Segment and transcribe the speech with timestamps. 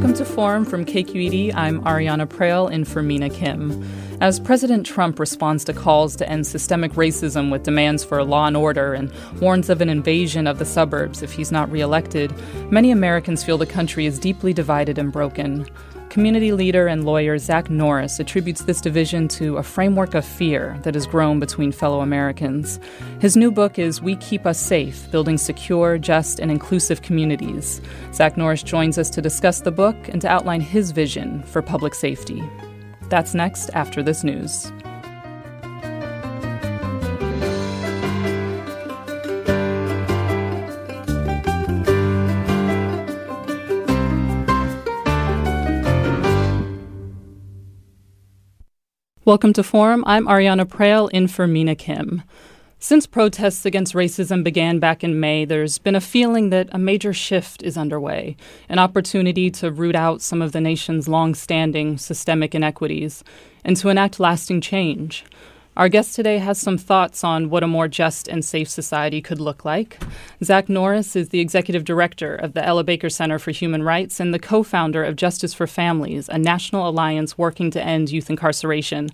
[0.00, 1.54] Welcome to Forum from KQED.
[1.54, 3.86] I'm Ariana Proehl in for Mina Kim.
[4.22, 8.56] As President Trump responds to calls to end systemic racism with demands for law and
[8.56, 9.12] order and
[9.42, 12.32] warns of an invasion of the suburbs if he's not reelected,
[12.72, 15.66] many Americans feel the country is deeply divided and broken.
[16.10, 20.94] Community leader and lawyer Zach Norris attributes this division to a framework of fear that
[20.94, 22.80] has grown between fellow Americans.
[23.20, 27.80] His new book is We Keep Us Safe Building Secure, Just, and Inclusive Communities.
[28.12, 31.94] Zach Norris joins us to discuss the book and to outline his vision for public
[31.94, 32.42] safety.
[33.08, 34.72] That's next after this news.
[49.30, 50.02] Welcome to Forum.
[50.08, 52.24] I'm Ariana Proehl in for Mina Kim.
[52.80, 57.12] Since protests against racism began back in May, there's been a feeling that a major
[57.12, 58.36] shift is underway,
[58.68, 63.22] an opportunity to root out some of the nation's long standing systemic inequities
[63.62, 65.24] and to enact lasting change.
[65.76, 69.40] Our guest today has some thoughts on what a more just and safe society could
[69.40, 70.02] look like.
[70.42, 74.34] Zach Norris is the executive director of the Ella Baker Center for Human Rights and
[74.34, 79.10] the co founder of Justice for Families, a national alliance working to end youth incarceration.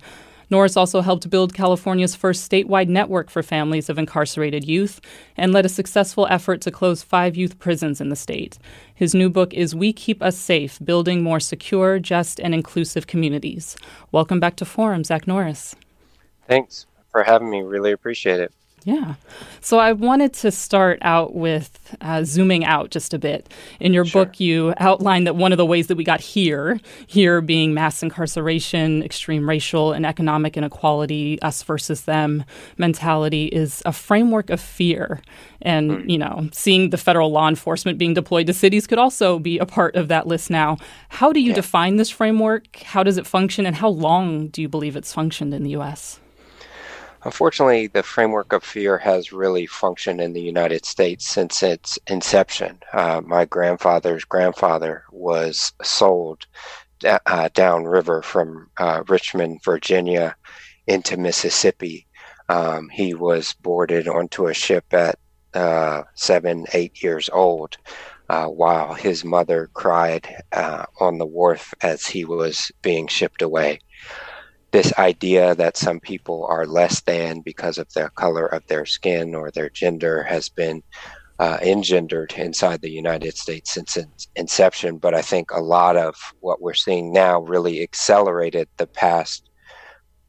[0.49, 4.99] Norris also helped build California's first statewide network for families of incarcerated youth
[5.35, 8.57] and led a successful effort to close five youth prisons in the state.
[8.95, 13.77] His new book is We Keep Us Safe Building More Secure, Just, and Inclusive Communities.
[14.11, 15.75] Welcome back to Forum, Zach Norris.
[16.47, 17.61] Thanks for having me.
[17.61, 18.51] Really appreciate it.
[18.87, 19.15] Yeah.
[19.59, 23.51] So I wanted to start out with uh, zooming out just a bit.
[23.81, 24.23] In your sure.
[24.23, 28.01] book, you outline that one of the ways that we got here, here being mass
[28.01, 32.45] incarceration, extreme racial and economic inequality, us versus them
[32.77, 35.21] mentality, is a framework of fear.
[35.61, 36.09] And, mm.
[36.09, 39.65] you know, seeing the federal law enforcement being deployed to cities could also be a
[39.65, 40.77] part of that list now.
[41.09, 41.55] How do you yeah.
[41.55, 42.77] define this framework?
[42.77, 43.65] How does it function?
[43.65, 46.21] And how long do you believe it's functioned in the U.S.?
[47.27, 52.79] Unfortunately, the framework of fear has really functioned in the United States since its inception.
[52.93, 56.47] Uh, my grandfather's grandfather was sold
[57.03, 60.37] uh, downriver from uh, Richmond, Virginia,
[60.87, 62.07] into Mississippi.
[62.47, 65.19] Um, he was boarded onto a ship at
[65.53, 67.75] uh, seven, eight years old.
[68.29, 73.79] Uh, while his mother cried uh, on the wharf as he was being shipped away
[74.71, 79.33] this idea that some people are less than because of the color of their skin
[79.33, 80.83] or their gender has been
[81.39, 84.97] uh, engendered inside the United States since its inception.
[84.97, 89.49] But I think a lot of what we're seeing now really accelerated the past,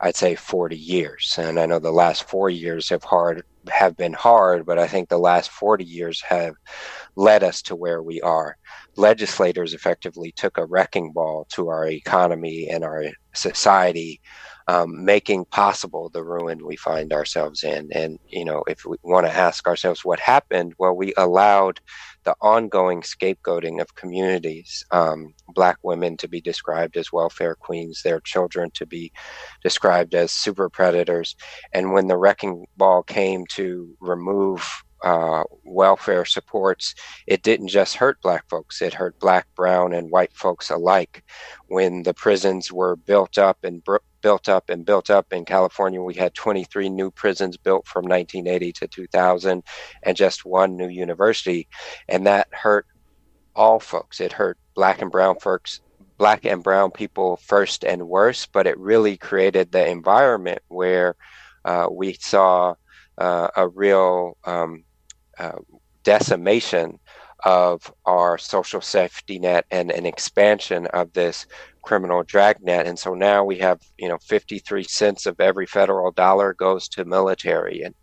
[0.01, 1.35] I'd say, 40 years.
[1.39, 5.09] And I know the last four years have hard have been hard, but I think
[5.09, 6.55] the last 40 years have
[7.17, 8.57] led us to where we are.
[8.99, 14.21] Legislators effectively took a wrecking ball to our economy and our society
[14.67, 17.89] um, making possible the ruin we find ourselves in.
[17.93, 21.81] And, you know, if we want to ask ourselves what happened, well, we allowed
[22.25, 28.21] the ongoing scapegoating of communities, um, black women to be described as welfare queens, their
[28.21, 29.13] children to be
[29.63, 31.37] described as super predators.
[31.73, 36.95] And when the wrecking ball came to remove uh, welfare supports,
[37.27, 41.23] it didn't just hurt black folks, it hurt black, brown, and white folks alike.
[41.69, 46.03] When the prisons were built up and br- built up and built up in California,
[46.03, 49.63] we had 23 new prisons built from 1980 to 2000
[50.03, 51.69] and just one new university.
[52.09, 52.87] And that hurt
[53.55, 54.21] all folks.
[54.21, 55.81] It hurt black and brown folks,
[56.17, 61.15] black and brown people first and worst, but it really created the environment where
[61.65, 62.75] uh, we saw
[63.19, 64.85] uh, a real um,
[65.39, 65.59] uh,
[66.03, 66.99] decimation
[67.45, 71.47] of our social safety net and an expansion of this
[71.83, 72.87] criminal dragnet.
[72.87, 77.05] And so now we have, you know, 53 cents of every federal dollar goes to
[77.05, 77.83] military.
[77.83, 77.95] And,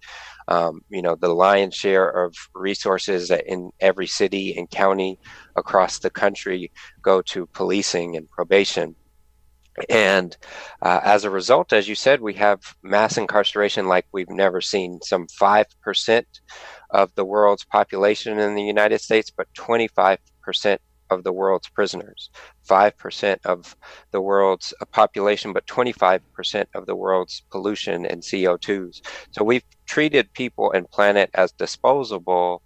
[0.47, 5.19] um, you know, the lion's share of resources in every city and county
[5.55, 6.71] across the country
[7.01, 8.95] go to policing and probation.
[9.89, 10.35] And
[10.81, 14.99] uh, as a result, as you said, we have mass incarceration like we've never seen.
[15.01, 16.23] Some 5%
[16.91, 20.77] of the world's population in the United States, but 25%
[21.09, 22.29] of the world's prisoners.
[22.67, 23.75] 5% of
[24.11, 29.01] the world's uh, population, but 25% of the world's pollution and CO2s.
[29.31, 32.63] So we've treated people and planet as disposable.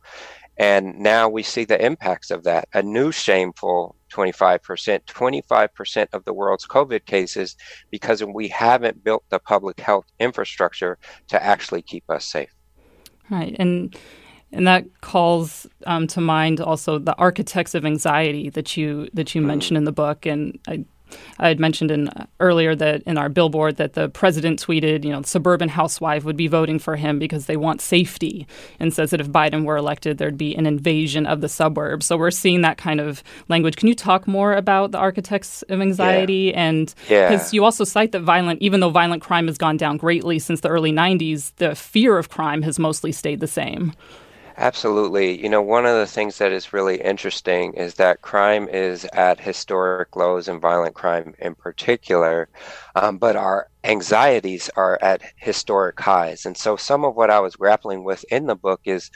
[0.58, 2.68] And now we see the impacts of that.
[2.74, 7.56] A new shameful 25%, 25% of the world's COVID cases
[7.92, 10.98] because we haven't built the public health infrastructure
[11.30, 12.59] to actually keep us safe.
[13.30, 13.56] Right.
[13.60, 13.96] And
[14.52, 19.42] and that calls um, to mind also the architects of anxiety that you that you
[19.42, 19.46] mm.
[19.46, 20.26] mentioned in the book.
[20.26, 20.86] And I
[21.40, 22.10] I had mentioned in
[22.40, 26.48] earlier that in our billboard that the president tweeted, you know, suburban housewife would be
[26.48, 28.48] voting for him because they want safety,
[28.80, 32.06] and says that if Biden were elected, there'd be an invasion of the suburbs.
[32.06, 33.76] So we're seeing that kind of language.
[33.76, 36.52] Can you talk more about the architects of anxiety?
[36.54, 36.62] Yeah.
[36.62, 37.58] And because yeah.
[37.58, 40.70] you also cite that violent, even though violent crime has gone down greatly since the
[40.70, 43.94] early '90s, the fear of crime has mostly stayed the same.
[44.60, 45.42] Absolutely.
[45.42, 49.40] You know, one of the things that is really interesting is that crime is at
[49.40, 52.50] historic lows and violent crime in particular,
[52.96, 56.46] um, but our anxieties are at historic highs.
[56.46, 59.10] And so some of what I was grappling with in the book is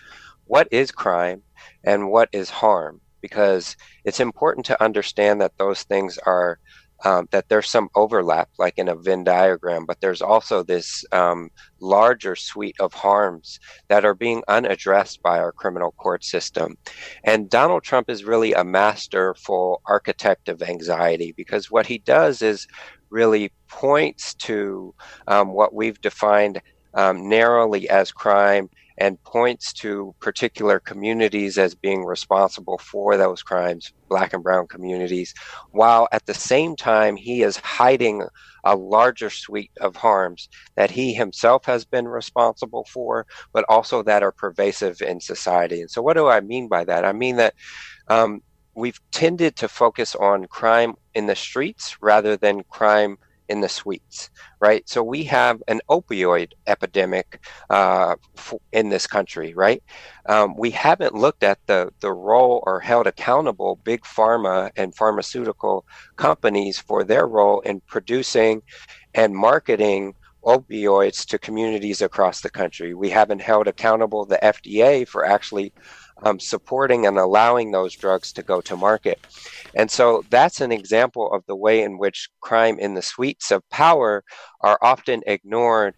[0.46, 1.44] what is crime
[1.84, 3.02] and what is harm?
[3.22, 3.76] Because
[4.06, 6.60] it's important to understand that those things are
[7.04, 11.50] um, that there's some overlap, like in a Venn diagram, but there's also this um,
[11.80, 13.60] larger suite of harms
[13.90, 16.78] that are being unaddressed by our criminal court system.
[17.24, 22.68] And Donald Trump is really a masterful architect of anxiety because what he does is
[23.10, 24.94] really points to
[25.28, 26.62] um, what we've defined
[26.96, 33.94] um, narrowly as crime and points to particular communities as being responsible for those crimes,
[34.10, 35.34] black and brown communities,
[35.72, 38.24] while at the same time he is hiding
[38.64, 44.24] a larger suite of harms that he himself has been responsible for, but also that
[44.24, 45.82] are pervasive in society.
[45.82, 47.04] And so, what do I mean by that?
[47.04, 47.54] I mean that
[48.08, 48.42] um,
[48.76, 53.18] we've tended to focus on crime in the streets rather than crime
[53.54, 54.30] in the suites,
[54.60, 54.84] right?
[54.90, 57.28] So we have an opioid epidemic
[57.70, 58.16] uh,
[58.74, 59.82] in this country, right?
[60.28, 65.86] Um, we haven't looked at the the role or held accountable big pharma and pharmaceutical
[66.18, 68.62] companies for their role in producing
[69.14, 70.16] and marketing
[70.46, 72.94] opioids to communities across the country.
[72.94, 75.74] We haven't held accountable the FDA for actually
[76.22, 79.20] um, supporting and allowing those drugs to go to market.
[79.76, 83.68] And so that's an example of the way in which crime in the suites of
[83.70, 84.24] power
[84.62, 85.96] are often ignored.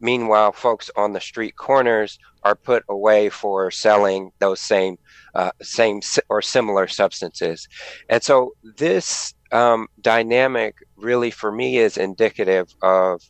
[0.00, 4.96] Meanwhile, folks on the street corners are put away for selling those same,
[5.34, 7.68] uh, same or similar substances.
[8.08, 13.22] And so this um, dynamic really, for me, is indicative of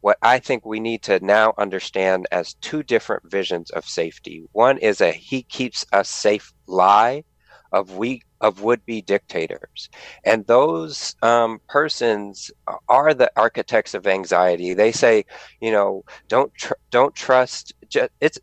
[0.00, 4.44] what I think we need to now understand as two different visions of safety.
[4.52, 7.24] One is a he keeps us safe lie
[7.72, 9.88] of we of would-be dictators.
[10.24, 12.50] And those um, persons
[12.88, 14.74] are the architects of anxiety.
[14.74, 15.24] They say
[15.60, 17.72] you know don't tr- don't trust
[18.20, 18.38] it's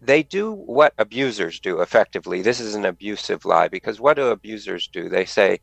[0.00, 2.42] they do what abusers do effectively.
[2.42, 5.08] This is an abusive lie because what do abusers do?
[5.08, 5.60] They say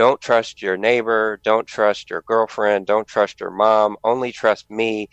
[0.00, 5.10] don't trust your neighbor, don't trust your girlfriend, don't trust your mom, only trust me.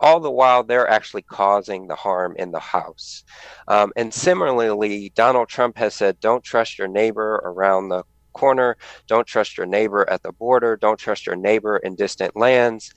[0.00, 3.22] All the while, they're actually causing the harm in the house.
[3.68, 8.02] Um, and similarly, Donald Trump has said, don't trust your neighbor around the
[8.32, 12.90] corner, don't trust your neighbor at the border, don't trust your neighbor in distant lands.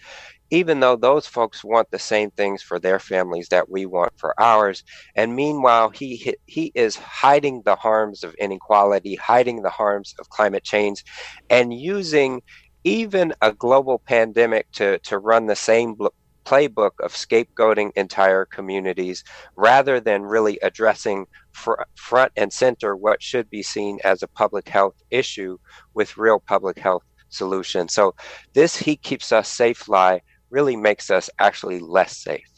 [0.51, 4.33] Even though those folks want the same things for their families that we want for
[4.39, 4.83] ours.
[5.15, 10.63] And meanwhile, he, he is hiding the harms of inequality, hiding the harms of climate
[10.63, 11.03] change,
[11.49, 12.41] and using
[12.83, 15.95] even a global pandemic to, to run the same
[16.45, 19.23] playbook of scapegoating entire communities
[19.55, 24.67] rather than really addressing fr- front and center what should be seen as a public
[24.69, 25.57] health issue
[25.93, 27.93] with real public health solutions.
[27.93, 28.13] So,
[28.55, 32.49] this He Keeps Us Safe lie really makes us actually less safe.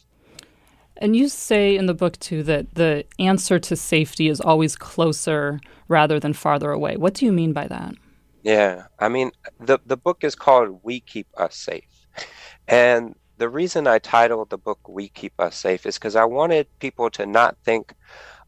[0.98, 5.60] And you say in the book too that the answer to safety is always closer
[5.88, 6.96] rather than farther away.
[6.96, 7.96] What do you mean by that?
[8.44, 12.08] Yeah, I mean the the book is called "We Keep Us Safe,"
[12.68, 16.68] and the reason I titled the book We Keep Us Safe is because I wanted
[16.80, 17.94] people to not think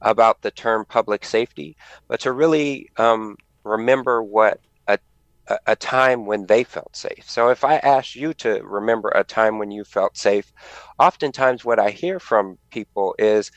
[0.01, 1.75] about the term public safety,
[2.07, 4.59] but to really um, remember what
[5.47, 7.25] a, a time when they felt safe.
[7.27, 10.51] So if I ask you to remember a time when you felt safe,
[10.99, 13.51] oftentimes what I hear from people is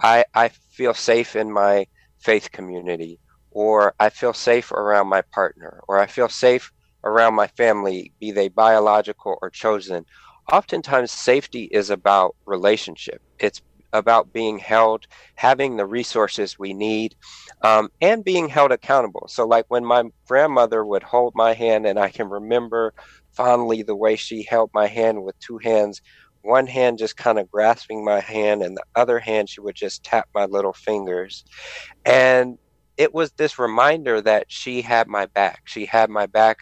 [0.00, 1.86] I, I feel safe in my
[2.20, 3.20] faith community,
[3.50, 6.70] or I feel safe around my partner, or I feel safe
[7.04, 10.04] around my family, be they biological or chosen,
[10.50, 13.20] oftentimes safety is about relationship.
[13.38, 13.60] It's
[13.92, 17.14] about being held, having the resources we need,
[17.62, 19.26] um, and being held accountable.
[19.28, 22.94] So, like when my grandmother would hold my hand, and I can remember
[23.32, 26.00] fondly the way she held my hand with two hands,
[26.42, 30.04] one hand just kind of grasping my hand, and the other hand she would just
[30.04, 31.44] tap my little fingers.
[32.04, 32.58] And
[32.96, 35.62] it was this reminder that she had my back.
[35.64, 36.58] She had my back.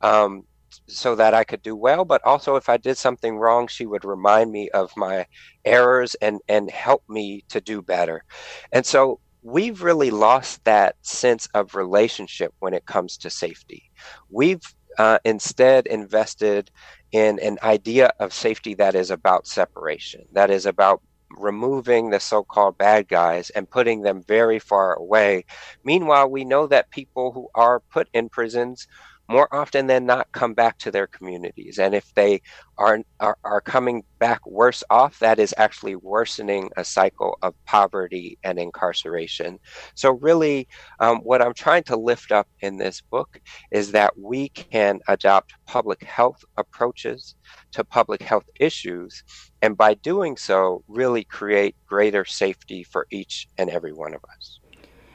[0.00, 0.44] Um,
[0.88, 4.04] so that I could do well, but also if I did something wrong, she would
[4.04, 5.26] remind me of my
[5.64, 8.24] errors and and help me to do better.
[8.72, 13.84] And so we've really lost that sense of relationship when it comes to safety.
[14.30, 14.62] We've
[14.98, 16.70] uh, instead invested
[17.12, 22.42] in an idea of safety that is about separation, that is about removing the so
[22.42, 25.44] called bad guys and putting them very far away.
[25.84, 28.86] Meanwhile, we know that people who are put in prisons
[29.28, 31.78] more often than not come back to their communities.
[31.78, 32.40] And if they
[32.78, 38.38] are, are, are coming back worse off, that is actually worsening a cycle of poverty
[38.42, 39.58] and incarceration.
[39.94, 40.68] So, really,
[41.00, 43.40] um, what I'm trying to lift up in this book
[43.72, 47.34] is that we can adopt public health approaches
[47.72, 49.22] to public health issues.
[49.62, 54.60] And by doing so, really create greater safety for each and every one of us.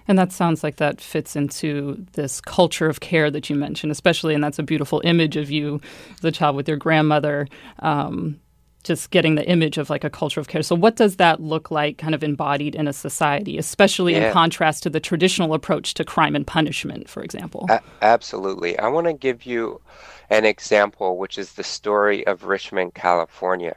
[0.07, 4.33] And that sounds like that fits into this culture of care that you mentioned, especially,
[4.33, 5.79] and that's a beautiful image of you,
[6.21, 7.47] the child with your grandmother,
[7.79, 8.39] um,
[8.83, 10.61] just getting the image of like a culture of care.
[10.61, 14.27] So, what does that look like kind of embodied in a society, especially yeah.
[14.27, 17.65] in contrast to the traditional approach to crime and punishment, for example?
[17.69, 18.77] A- absolutely.
[18.77, 19.81] I want to give you
[20.29, 23.75] an example, which is the story of Richmond, California.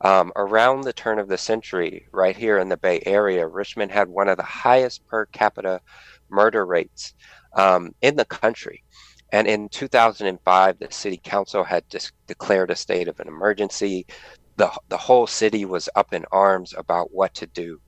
[0.00, 4.08] Um, around the turn of the century, right here in the Bay Area, Richmond had
[4.08, 5.80] one of the highest per capita
[6.28, 7.14] murder rates
[7.54, 8.82] um, in the country.
[9.32, 14.06] And in 2005, the city council had dis- declared a state of an emergency.
[14.56, 17.80] The, the whole city was up in arms about what to do.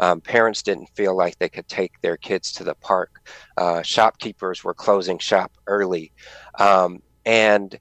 [0.00, 3.28] Um, parents didn't feel like they could take their kids to the park.
[3.56, 6.12] Uh, shopkeepers were closing shop early.
[6.58, 7.78] Um, and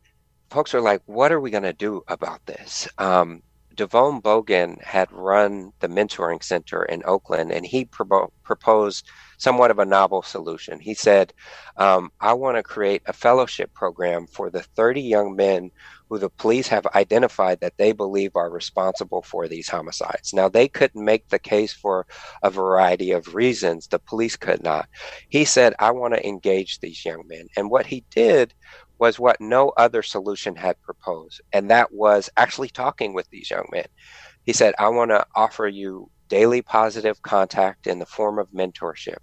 [0.50, 2.88] folks are like, what are we going to do about this?
[2.98, 3.41] Um,
[3.75, 9.05] DeVone Boggan had run the mentoring center in Oakland, and he pro- proposed
[9.38, 10.79] somewhat of a novel solution.
[10.79, 11.34] He said,
[11.77, 15.72] um, I want to create a fellowship program for the 30 young men
[16.10, 20.34] who the police have identified that they believe are responsible for these homicides.
[20.34, 22.05] Now, they couldn't make the case for
[22.44, 23.88] a variety of reasons.
[23.88, 24.88] The police could not.
[25.29, 27.48] He said, I want to engage these young men.
[27.58, 28.53] And what he did
[28.97, 33.67] was what no other solution had proposed, and that was actually talking with these young
[33.71, 33.85] men.
[34.43, 39.17] He said, I want to offer you daily positive contact in the form of mentorship,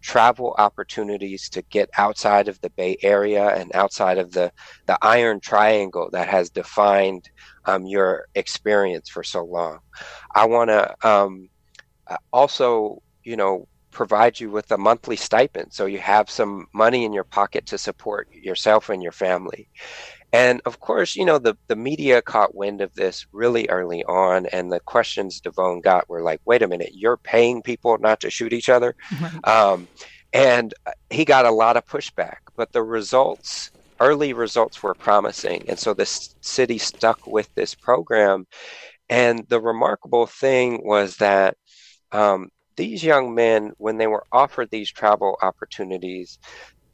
[0.00, 4.52] travel opportunities to get outside of the Bay Area and outside of the,
[4.86, 7.28] the iron triangle that has defined
[7.64, 9.78] um, your experience for so long.
[10.34, 11.48] I want to um,
[12.32, 17.12] also, you know, provide you with a monthly stipend so you have some money in
[17.12, 19.68] your pocket to support yourself and your family.
[20.32, 24.46] And of course, you know, the, the media caught wind of this really early on,
[24.46, 28.30] and the questions DeVone got were like, wait a minute, you're paying people not to
[28.30, 28.94] shoot each other?
[29.44, 29.86] Um,
[30.32, 30.74] and
[31.10, 33.70] he got a lot of pushback, but the results,
[34.00, 35.64] early results were promising.
[35.68, 38.46] And so the city stuck with this program.
[39.08, 41.56] And the remarkable thing was that
[42.10, 46.38] um, these young men, when they were offered these travel opportunities,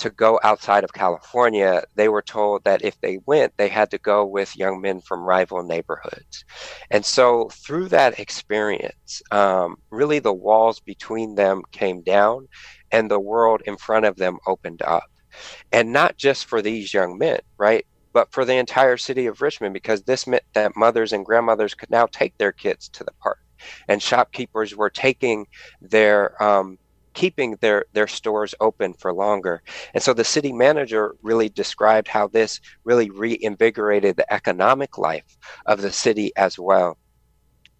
[0.00, 3.98] to go outside of California, they were told that if they went, they had to
[3.98, 6.44] go with young men from rival neighborhoods.
[6.90, 12.48] And so, through that experience, um, really the walls between them came down
[12.90, 15.04] and the world in front of them opened up.
[15.72, 17.84] And not just for these young men, right?
[18.14, 21.90] But for the entire city of Richmond, because this meant that mothers and grandmothers could
[21.90, 23.38] now take their kids to the park.
[23.88, 25.46] And shopkeepers were taking
[25.80, 26.78] their um,
[27.12, 29.62] keeping their their stores open for longer.
[29.94, 35.36] And so the city manager really described how this really reinvigorated the economic life
[35.66, 36.96] of the city as well.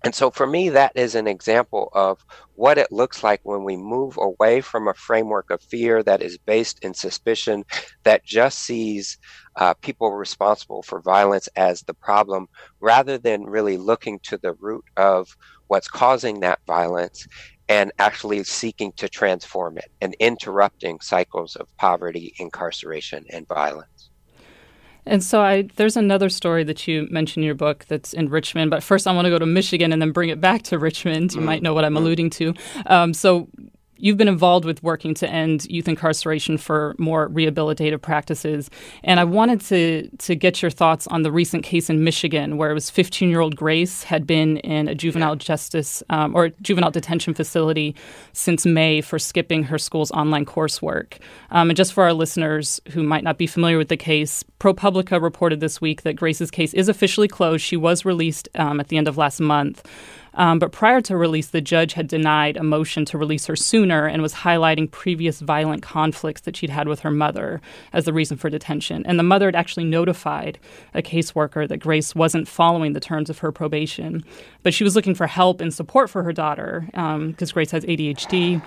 [0.02, 3.76] And so for me, that is an example of what it looks like when we
[3.76, 7.64] move away from a framework of fear that is based in suspicion,
[8.04, 9.18] that just sees
[9.56, 12.48] uh, people responsible for violence as the problem,
[12.80, 15.36] rather than really looking to the root of
[15.70, 17.28] what's causing that violence
[17.68, 24.10] and actually seeking to transform it and interrupting cycles of poverty, incarceration, and violence.
[25.06, 28.72] And so I there's another story that you mention in your book that's in Richmond,
[28.72, 31.32] but first I want to go to Michigan and then bring it back to Richmond.
[31.32, 31.46] You mm-hmm.
[31.46, 32.04] might know what I'm mm-hmm.
[32.04, 32.54] alluding to.
[32.86, 33.48] Um, so
[34.00, 38.70] you've been involved with working to end youth incarceration for more rehabilitative practices.
[39.04, 42.70] And I wanted to, to get your thoughts on the recent case in Michigan where
[42.70, 46.90] it was 15 year old Grace had been in a juvenile justice um, or juvenile
[46.90, 47.94] detention facility
[48.32, 51.18] since May for skipping her school's online coursework.
[51.50, 55.20] Um, and just for our listeners who might not be familiar with the case, ProPublica
[55.20, 57.64] reported this week that Grace's case is officially closed.
[57.64, 59.86] She was released um, at the end of last month.
[60.34, 64.06] Um, but prior to release, the judge had denied a motion to release her sooner
[64.06, 67.60] and was highlighting previous violent conflicts that she'd had with her mother
[67.92, 69.04] as the reason for detention.
[69.06, 70.58] And the mother had actually notified
[70.94, 74.24] a caseworker that Grace wasn't following the terms of her probation,
[74.62, 77.84] but she was looking for help and support for her daughter because um, Grace has
[77.84, 78.62] ADHD.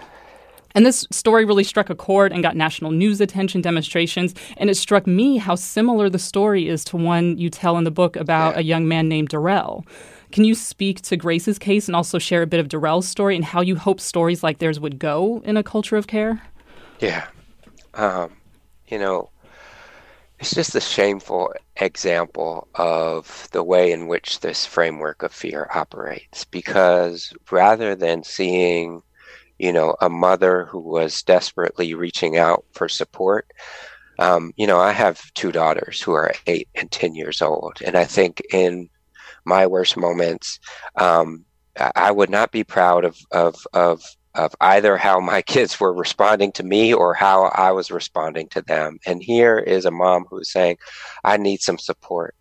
[0.75, 4.33] And this story really struck a chord and got national news attention, demonstrations.
[4.57, 7.91] And it struck me how similar the story is to one you tell in the
[7.91, 9.85] book about a young man named Durrell.
[10.33, 13.45] Can you speak to Grace's case and also share a bit of Durrell's story and
[13.45, 16.41] how you hope stories like theirs would go in a culture of care?
[16.99, 17.27] Yeah.
[17.93, 18.31] Um,
[18.87, 19.29] you know,
[20.39, 26.45] it's just a shameful example of the way in which this framework of fear operates
[26.45, 29.03] because rather than seeing
[29.59, 33.51] you know a mother who was desperately reaching out for support
[34.19, 37.95] um, you know i have two daughters who are eight and ten years old and
[37.95, 38.89] i think in
[39.45, 40.59] my worst moments.
[40.95, 41.45] Um,
[41.95, 44.03] I would not be proud of, of, of,
[44.35, 48.61] of either how my kids were responding to me or how I was responding to
[48.61, 48.99] them.
[49.05, 50.77] And here is a mom who's saying,
[51.23, 52.35] I need some support.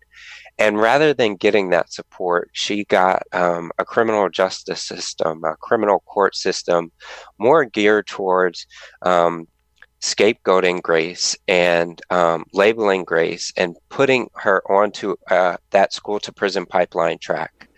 [0.59, 6.01] And rather than getting that support, she got um, a criminal justice system, a criminal
[6.01, 6.91] court system
[7.39, 8.67] more geared towards
[9.01, 9.47] um,
[10.03, 16.65] scapegoating Grace and um, labeling Grace and putting her onto uh, that school to prison
[16.65, 17.69] pipeline track,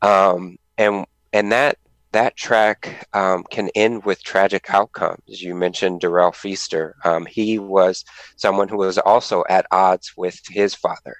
[0.00, 1.04] um, and
[1.34, 1.76] and that
[2.12, 5.42] that track um, can end with tragic outcomes.
[5.42, 6.96] You mentioned Durrell Feaster.
[7.04, 8.02] Um, he was
[8.36, 11.16] someone who was also at odds with his father.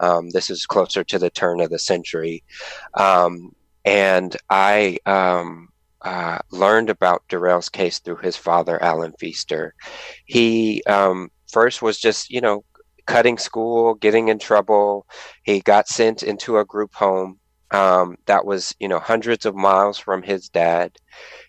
[0.00, 2.42] Um, this is closer to the turn of the century,
[2.94, 4.98] um, and I
[6.04, 9.74] uh, learned about Durrell's case through his father, Alan Feaster.
[10.26, 12.64] He um, first was just, you know,
[13.06, 15.06] cutting school, getting in trouble.
[15.44, 17.38] He got sent into a group home
[17.72, 20.92] um, that was, you know, hundreds of miles from his dad.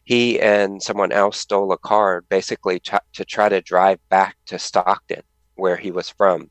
[0.06, 4.58] He and someone else stole a car basically t- to try to drive back to
[4.60, 5.22] Stockton,
[5.56, 6.50] where he was from.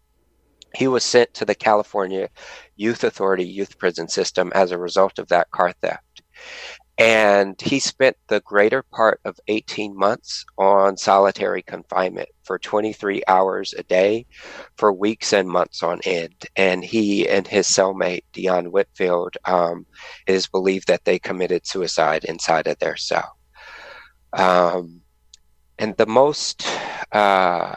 [0.74, 2.28] He was sent to the California
[2.76, 6.22] Youth Authority youth prison system as a result of that car theft.
[7.02, 13.74] And he spent the greater part of 18 months on solitary confinement for 23 hours
[13.76, 14.24] a day
[14.76, 16.46] for weeks and months on end.
[16.54, 19.84] And he and his cellmate, Deon Whitfield, um,
[20.28, 23.36] is believed that they committed suicide inside of their cell.
[24.32, 25.00] Um,
[25.80, 26.64] and the most,
[27.10, 27.74] uh,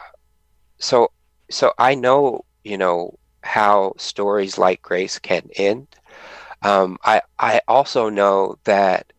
[0.78, 1.10] so,
[1.50, 5.88] so I know, you know, how stories like Grace can end.
[6.62, 9.12] Um, I, I also know that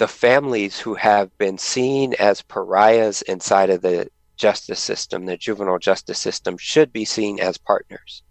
[0.00, 4.08] the families who have been seen as pariahs inside of the
[4.38, 8.22] justice system, the juvenile justice system, should be seen as partners.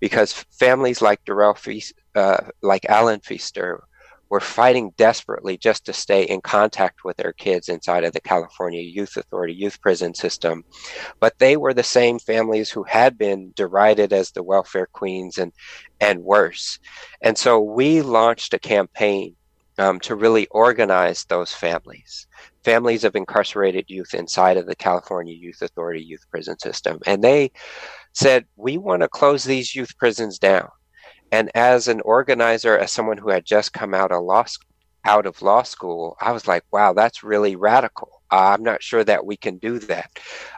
[0.00, 3.82] Because families like Durrell Feast, uh, like Alan Feaster,
[4.28, 8.82] were fighting desperately just to stay in contact with their kids inside of the California
[8.82, 10.62] Youth Authority youth prison system.
[11.20, 15.52] But they were the same families who had been derided as the welfare queens and
[16.02, 16.78] and worse.
[17.22, 19.36] And so we launched a campaign
[19.78, 22.26] um, to really organize those families,
[22.64, 26.98] families of incarcerated youth inside of the California Youth Authority youth prison system.
[27.06, 27.52] And they
[28.12, 30.68] said, We want to close these youth prisons down.
[31.30, 34.44] And as an organizer, as someone who had just come out of law,
[35.04, 38.17] out of law school, I was like, wow, that's really radical.
[38.30, 40.10] I'm not sure that we can do that.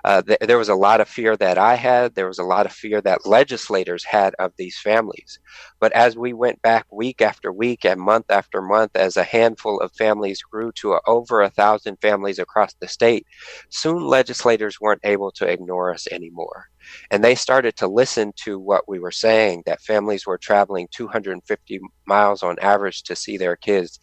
[0.05, 2.15] Uh, th- there was a lot of fear that I had.
[2.15, 5.39] There was a lot of fear that legislators had of these families.
[5.79, 9.81] But as we went back week after week and month after month, as a handful
[9.81, 13.27] of families grew to a, over a thousand families across the state,
[13.69, 16.67] soon legislators weren't able to ignore us anymore.
[17.11, 21.81] And they started to listen to what we were saying that families were traveling 250
[22.07, 24.01] miles on average to see their kids,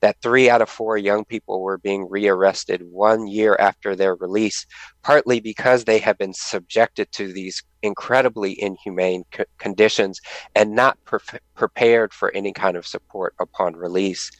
[0.00, 4.66] that three out of four young people were being rearrested one year after their release,
[5.02, 10.20] partly because they have been subjected to these incredibly inhumane co- conditions
[10.54, 11.18] and not pre-
[11.54, 14.30] prepared for any kind of support upon release.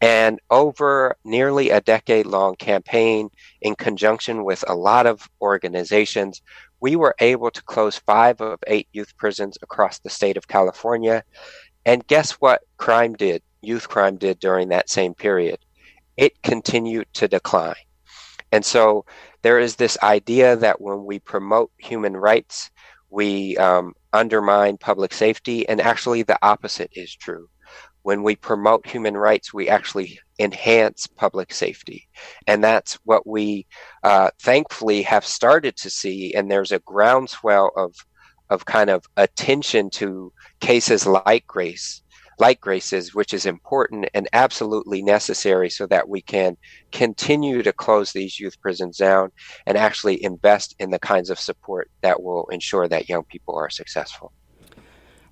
[0.00, 3.30] And over nearly a decade long campaign,
[3.62, 6.42] in conjunction with a lot of organizations,
[6.84, 11.24] we were able to close five of eight youth prisons across the state of California.
[11.86, 15.60] And guess what crime did, youth crime did during that same period?
[16.18, 17.86] It continued to decline.
[18.52, 19.06] And so
[19.40, 22.70] there is this idea that when we promote human rights,
[23.08, 27.48] we um, undermine public safety, and actually the opposite is true
[28.04, 32.08] when we promote human rights, we actually enhance public safety.
[32.46, 33.66] And that's what we
[34.02, 36.34] uh, thankfully have started to see.
[36.34, 37.94] And there's a groundswell of,
[38.50, 42.02] of kind of attention to cases like Grace,
[42.38, 46.56] like Grace's, which is important and absolutely necessary so that we can
[46.90, 49.30] continue to close these youth prisons down
[49.66, 53.70] and actually invest in the kinds of support that will ensure that young people are
[53.70, 54.32] successful.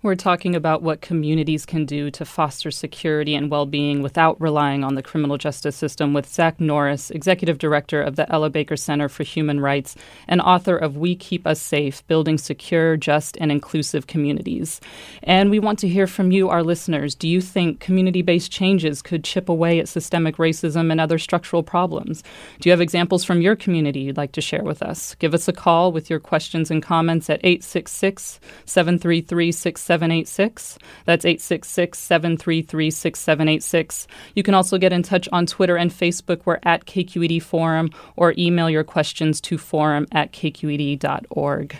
[0.05, 4.83] We're talking about what communities can do to foster security and well being without relying
[4.83, 9.09] on the criminal justice system with Zach Norris, Executive Director of the Ella Baker Center
[9.09, 9.95] for Human Rights
[10.27, 14.81] and author of We Keep Us Safe Building Secure, Just, and Inclusive Communities.
[15.23, 17.15] And we want to hear from you, our listeners.
[17.15, 21.63] Do you think community based changes could chip away at systemic racism and other structural
[21.63, 22.25] problems?
[22.59, 25.15] Do you have examples from your community you'd like to share with us?
[25.21, 29.53] Give us a call with your questions and comments at 866 733
[29.93, 30.79] 6786.
[31.05, 34.07] That's 866 733 6786.
[34.35, 36.43] You can also get in touch on Twitter and Facebook.
[36.45, 41.77] We're at KQED Forum or email your questions to forum at kqed.org.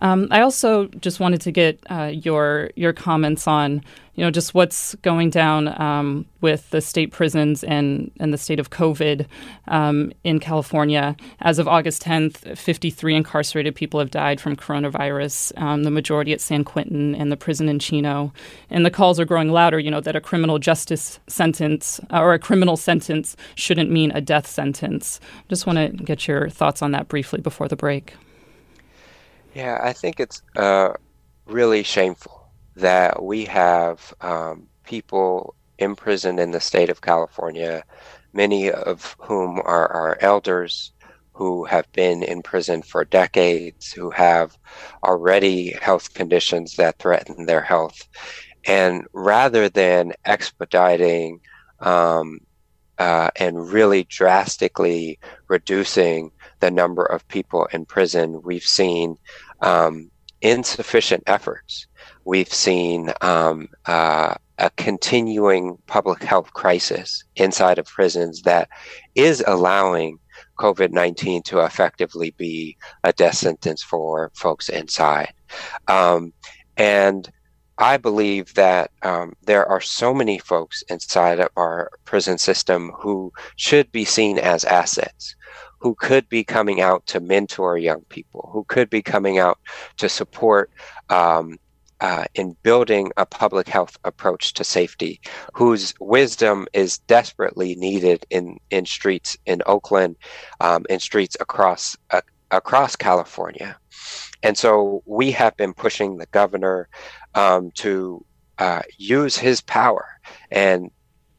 [0.00, 3.82] Um, I also just wanted to get uh, your your comments on
[4.14, 8.58] you know just what's going down um, with the state prisons and and the state
[8.58, 9.26] of COVID
[9.68, 11.16] um, in California.
[11.40, 15.58] As of August 10th, 53 incarcerated people have died from coronavirus.
[15.60, 18.32] Um, the majority at San Quentin and the prison in Chino.
[18.70, 19.78] And the calls are growing louder.
[19.78, 24.20] You know that a criminal justice sentence uh, or a criminal sentence shouldn't mean a
[24.20, 25.20] death sentence.
[25.48, 28.14] Just want to get your thoughts on that briefly before the break.
[29.56, 30.92] Yeah, I think it's uh,
[31.46, 37.84] really shameful that we have um, people imprisoned in the state of California,
[38.34, 40.92] many of whom are our elders
[41.34, 44.56] who have been in prison for decades, who have
[45.04, 47.98] already health conditions that threaten their health.
[48.66, 51.40] And rather than expediting
[51.80, 52.40] um,
[52.98, 59.16] uh, and really drastically reducing the number of people in prison, we've seen
[59.60, 61.86] um, insufficient efforts.
[62.24, 68.68] We've seen um, uh, a continuing public health crisis inside of prisons that
[69.14, 70.18] is allowing
[70.58, 75.32] COVID 19 to effectively be a death sentence for folks inside.
[75.88, 76.32] Um,
[76.76, 77.30] and
[77.78, 83.32] I believe that um, there are so many folks inside of our prison system who
[83.56, 85.35] should be seen as assets,
[85.86, 89.56] who could be coming out to mentor young people, who could be coming out
[89.98, 90.68] to support
[91.10, 91.56] um,
[92.00, 95.20] uh, in building a public health approach to safety,
[95.54, 100.16] whose wisdom is desperately needed in, in streets in Oakland,
[100.60, 102.20] um, in streets across uh,
[102.50, 103.78] across California.
[104.42, 106.88] And so we have been pushing the governor
[107.36, 108.24] um, to
[108.58, 110.04] uh, use his power
[110.50, 110.90] and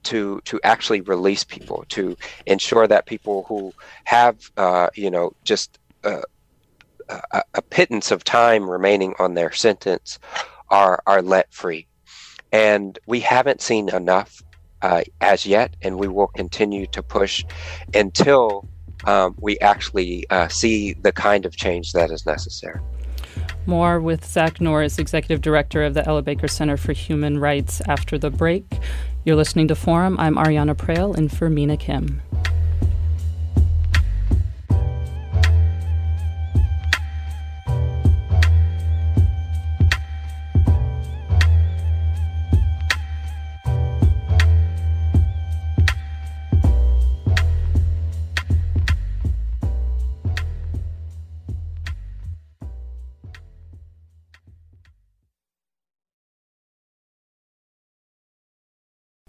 [0.07, 3.73] to to actually release people, to ensure that people who
[4.05, 6.23] have uh, you know just a,
[7.09, 10.19] a, a pittance of time remaining on their sentence
[10.69, 11.87] are are let free,
[12.51, 14.41] and we haven't seen enough
[14.81, 17.43] uh, as yet, and we will continue to push
[17.93, 18.67] until
[19.05, 22.79] um, we actually uh, see the kind of change that is necessary.
[23.65, 28.17] More with Zach Norris, Executive Director of the Ella Baker Center for Human Rights, after
[28.17, 28.65] the break.
[29.27, 30.17] You're listening to Forum.
[30.21, 32.21] I'm Ariana Proehl and for Mina Kim.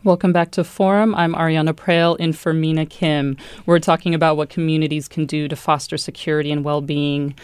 [0.04, 1.12] Welcome back to Forum.
[1.16, 3.36] I'm Ariana Proehl in for Mina Kim.
[3.66, 7.34] We're talking about what communities can do to foster security and well being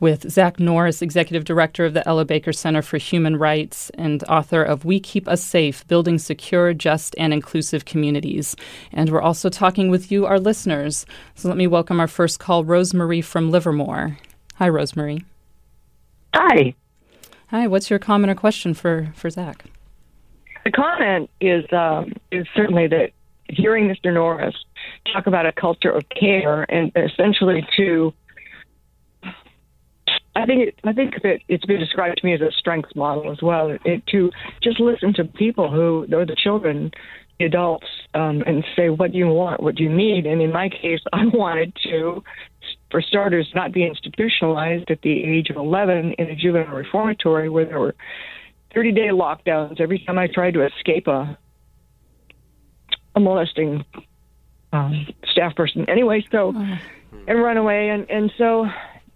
[0.00, 4.62] with Zach Norris, Executive Director of the Ella Baker Center for Human Rights and author
[4.62, 8.56] of We Keep Us Safe Building Secure, Just, and Inclusive Communities.
[8.90, 11.04] And we're also talking with you, our listeners.
[11.34, 14.16] So let me welcome our first call, Rosemarie from Livermore.
[14.54, 15.24] Hi, Rosemarie.
[16.34, 16.74] Hi.
[17.48, 19.66] Hi, what's your comment or question for, for Zach?
[20.68, 23.12] The comment is um, is certainly that
[23.48, 24.12] hearing Mr.
[24.12, 24.54] Norris
[25.10, 28.12] talk about a culture of care and essentially to
[30.36, 33.32] I think it, I think that it's been described to me as a strengths model
[33.32, 33.74] as well.
[33.82, 34.30] It, to
[34.62, 36.90] just listen to people who are the children,
[37.38, 40.26] the adults, um, and say what do you want, what do you need.
[40.26, 42.22] And in my case, I wanted to,
[42.90, 47.64] for starters, not be institutionalized at the age of 11 in a juvenile reformatory where
[47.64, 47.94] there were
[48.78, 51.36] 30 day lockdowns every time I tried to escape a
[53.16, 53.84] a molesting
[54.72, 55.84] um, staff person.
[55.90, 56.54] Anyway, so
[57.26, 58.66] and run away, and and so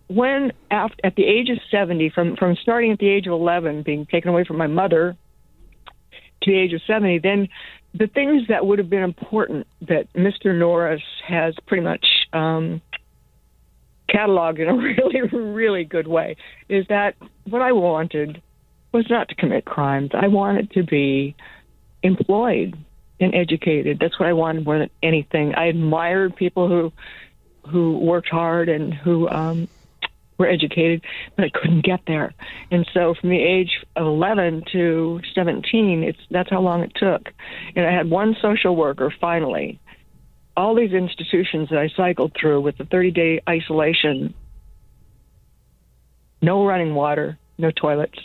[0.09, 3.85] when after, at the age of 70, from from starting at the age of 11,
[3.85, 5.17] being taken away from my mother
[6.43, 7.49] to the age of 70, then
[7.95, 10.59] the things that would have been important that Mr.
[10.59, 12.83] Norris has pretty much um,
[14.13, 16.35] cataloged in a really, really good way
[16.69, 18.43] is that what I wanted
[18.93, 20.11] was not to commit crimes.
[20.15, 21.35] I wanted to be
[22.03, 22.77] employed
[23.21, 23.99] and educated.
[24.01, 25.55] That's what I wanted more than anything.
[25.55, 26.93] I admired people who
[27.71, 29.69] who worked hard and who um,
[30.37, 31.03] were educated,
[31.37, 32.35] but I couldn't get there.
[32.71, 37.29] And so, from the age of 11 to 17, it's that's how long it took.
[37.77, 39.79] And I had one social worker finally.
[40.55, 44.35] All these institutions that I cycled through with the 30 day isolation,
[46.43, 48.19] no running water, no toilets.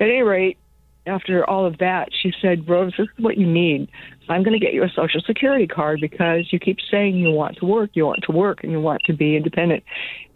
[0.00, 0.58] At any rate,
[1.06, 3.88] after all of that, she said, Rose, this is what you need.
[4.28, 7.58] I'm going to get you a social security card because you keep saying you want
[7.58, 9.84] to work, you want to work, and you want to be independent.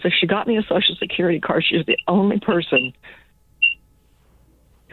[0.02, 1.64] So she got me a social security card.
[1.66, 2.92] She was the only person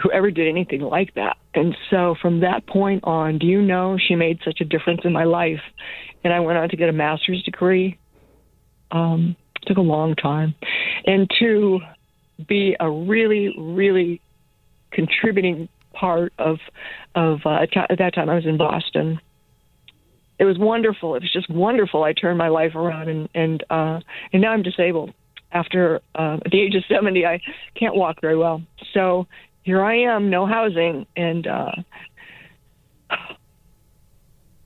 [0.02, 1.38] who ever did anything like that.
[1.54, 5.12] And so from that point on, do you know she made such a difference in
[5.12, 5.62] my life?
[6.24, 7.98] And I went on to get a master's degree.
[8.92, 10.56] Um, took a long time.
[11.06, 11.80] And to
[12.48, 14.22] be a really, really
[14.96, 16.58] contributing part of
[17.14, 19.20] of uh, at that time I was in Boston.
[20.40, 21.16] It was wonderful.
[21.16, 22.04] It was just wonderful.
[22.04, 24.00] I turned my life around, and and uh,
[24.34, 25.14] and now I'm disabled.
[25.52, 27.40] After uh, at the age of seventy, I
[27.76, 28.64] can't walk very well.
[28.94, 29.28] So
[29.64, 31.72] here I am, no housing, and uh,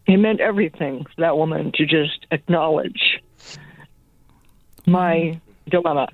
[0.08, 3.22] it meant everything for that woman to just acknowledge
[4.88, 5.40] my
[5.70, 6.08] dilemma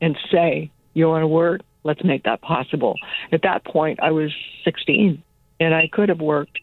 [0.00, 1.62] and say, "You want to work?
[1.84, 2.96] Let's make that possible.
[3.32, 4.30] At that point, I was
[4.64, 5.22] 16
[5.58, 6.58] and I could have worked.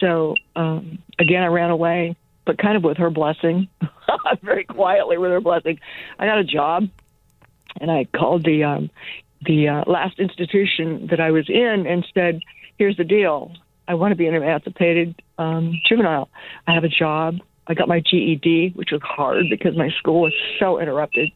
[0.00, 3.68] So um, again, I ran away, but kind of with her blessing,
[4.42, 5.78] very quietly with her blessing.
[6.18, 6.88] I got a job,
[7.80, 8.90] and I called the um,
[9.44, 12.40] the uh, last institution that I was in and said,
[12.76, 13.52] "Here's the deal.
[13.88, 16.28] I want to be an emancipated um, juvenile.
[16.66, 17.36] I have a job.
[17.66, 21.30] I got my GED, which was hard because my school was so interrupted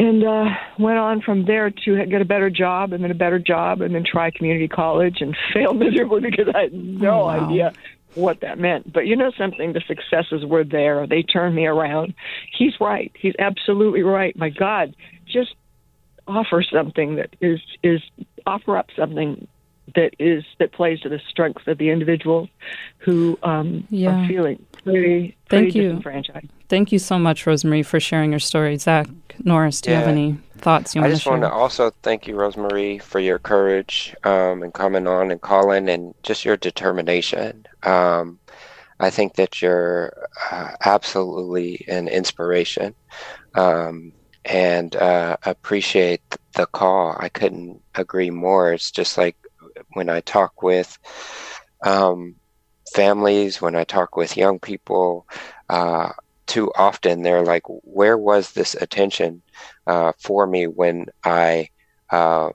[0.00, 0.46] and uh,
[0.78, 3.94] went on from there to get a better job and then a better job and
[3.94, 7.46] then try community college and fail miserably because I had no oh, wow.
[7.46, 7.72] idea
[8.14, 8.90] what that meant.
[8.90, 11.06] But you know something, the successes were there.
[11.06, 12.14] They turned me around.
[12.50, 13.12] He's right.
[13.14, 14.34] He's absolutely right.
[14.36, 15.54] My God, just
[16.26, 18.00] offer something that is is
[18.46, 19.46] offer up something
[19.94, 22.48] that is that plays to the strengths of the individuals
[22.98, 24.24] who um, yeah.
[24.24, 25.82] are feeling pretty, pretty Thank you.
[25.88, 26.48] disenfranchised.
[26.68, 28.76] Thank you so much, Rosemarie, for sharing your story.
[28.76, 29.08] Zach
[29.44, 29.96] Norris, do yeah.
[29.96, 31.32] you have any thoughts you want to share?
[31.32, 35.30] I just want to also thank you, Rosemarie, for your courage um, and coming on
[35.30, 37.66] and calling and just your determination.
[37.82, 38.38] Um,
[39.00, 40.12] I think that you're
[40.50, 42.94] uh, absolutely an inspiration
[43.54, 44.12] um,
[44.44, 46.22] and uh, appreciate
[46.54, 47.16] the call.
[47.18, 48.72] I couldn't agree more.
[48.72, 49.36] It's just like
[49.92, 50.98] when I talk with
[51.82, 52.36] um,
[52.94, 55.26] families, when I talk with young people,
[55.68, 56.10] uh,
[56.46, 59.42] too often they're like, where was this attention
[59.86, 61.68] uh, for me when I
[62.10, 62.50] uh,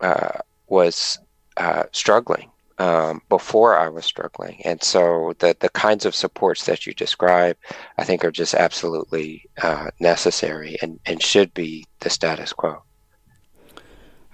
[0.00, 0.38] uh,
[0.68, 1.18] was
[1.56, 2.50] uh, struggling?
[2.78, 4.60] um, before I was struggling.
[4.64, 7.56] And so the, the kinds of supports that you describe,
[7.98, 12.82] I think, are just absolutely uh, necessary and, and should be the status quo.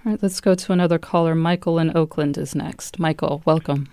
[0.05, 1.33] All right, let's go to another caller.
[1.33, 2.99] Michael in Oakland is next.
[2.99, 3.89] Michael, welcome.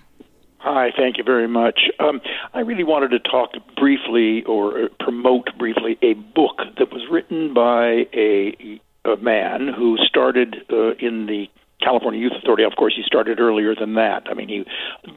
[0.59, 1.89] Hi, thank you very much.
[2.01, 2.21] Um,
[2.53, 7.55] I really wanted to talk briefly or uh, promote briefly a book that was written
[7.55, 11.47] by a, a man who started uh, in the
[11.83, 12.65] California Youth Authority.
[12.65, 14.25] Of course, he started earlier than that.
[14.31, 14.65] I mean, he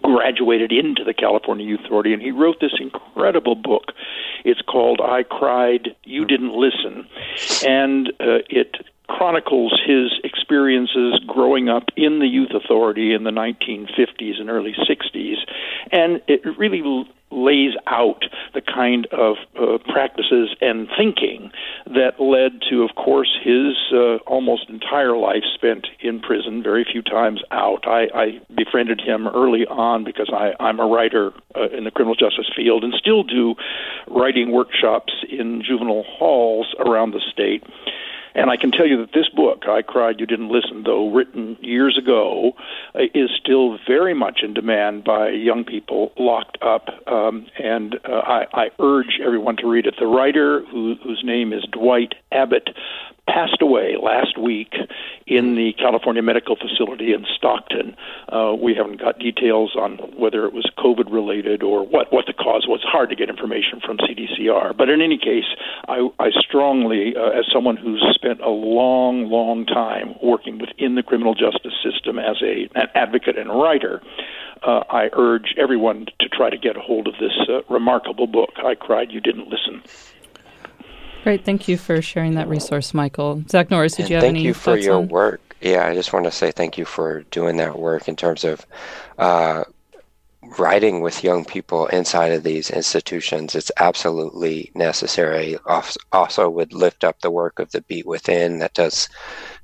[0.02, 3.92] graduated into the California Youth Authority, and he wrote this incredible book.
[4.46, 7.06] It's called "I Cried, You Didn't Listen,"
[7.68, 14.40] and uh, it chronicles his experiences growing up in the youth authority in the 1950s
[14.40, 15.38] and early 60s
[15.92, 16.82] and it really
[17.32, 21.52] lays out the kind of uh, practices and thinking
[21.86, 27.02] that led to, of course, his uh, almost entire life spent in prison, very few
[27.02, 27.86] times out.
[27.88, 32.16] I, I befriended him early on because I, I'm a writer uh, in the criminal
[32.16, 33.56] justice field and still do
[34.08, 37.64] writing workshops in juvenile halls around the state.
[38.36, 41.58] And I can tell you that this book, I Cried You Didn't Listen, though written
[41.62, 42.52] years ago,
[42.94, 46.90] uh, is still very much in demand by young people locked up.
[47.08, 49.96] Um, and uh, I, I urge everyone to read it.
[49.98, 52.70] The writer, who, whose name is Dwight Abbott,
[53.28, 54.74] passed away last week
[55.28, 57.96] in the California Medical Facility in Stockton.
[58.30, 62.34] Uh, we haven't got details on whether it was COVID related or what, what the
[62.34, 62.82] cause was.
[62.84, 64.78] Hard to get information from CDCR.
[64.78, 65.46] But in any case,
[65.88, 71.04] I, I strongly, uh, as someone who's spent a long, long time working within the
[71.04, 74.02] criminal justice system as a, an advocate and writer,
[74.64, 78.52] uh, I urge everyone to try to get a hold of this uh, remarkable book.
[78.58, 79.84] I cried, you didn't listen.
[81.26, 81.44] Great.
[81.44, 83.44] Thank you for sharing that resource, Michael.
[83.50, 85.08] Zach Norris, did and you have thank any Thank you for your on?
[85.08, 85.56] work.
[85.60, 88.64] Yeah, I just want to say thank you for doing that work in terms of
[89.18, 89.64] uh,
[90.60, 93.56] writing with young people inside of these institutions.
[93.56, 95.58] It's absolutely necessary.
[96.12, 99.10] Also, would lift up the work of the Beat Within that does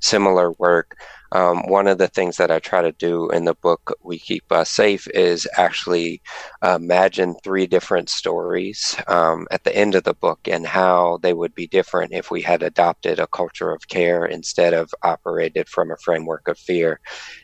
[0.00, 0.96] similar work.
[1.34, 4.52] Um, one of the things that I try to do in the book, We Keep
[4.52, 6.20] Us Safe, is actually
[6.62, 11.32] uh, imagine three different stories um, at the end of the book and how they
[11.32, 15.90] would be different if we had adopted a culture of care instead of operated from
[15.90, 17.00] a framework of fear.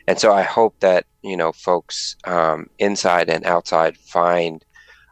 [0.07, 4.63] And so I hope that, you know, folks um, inside and outside find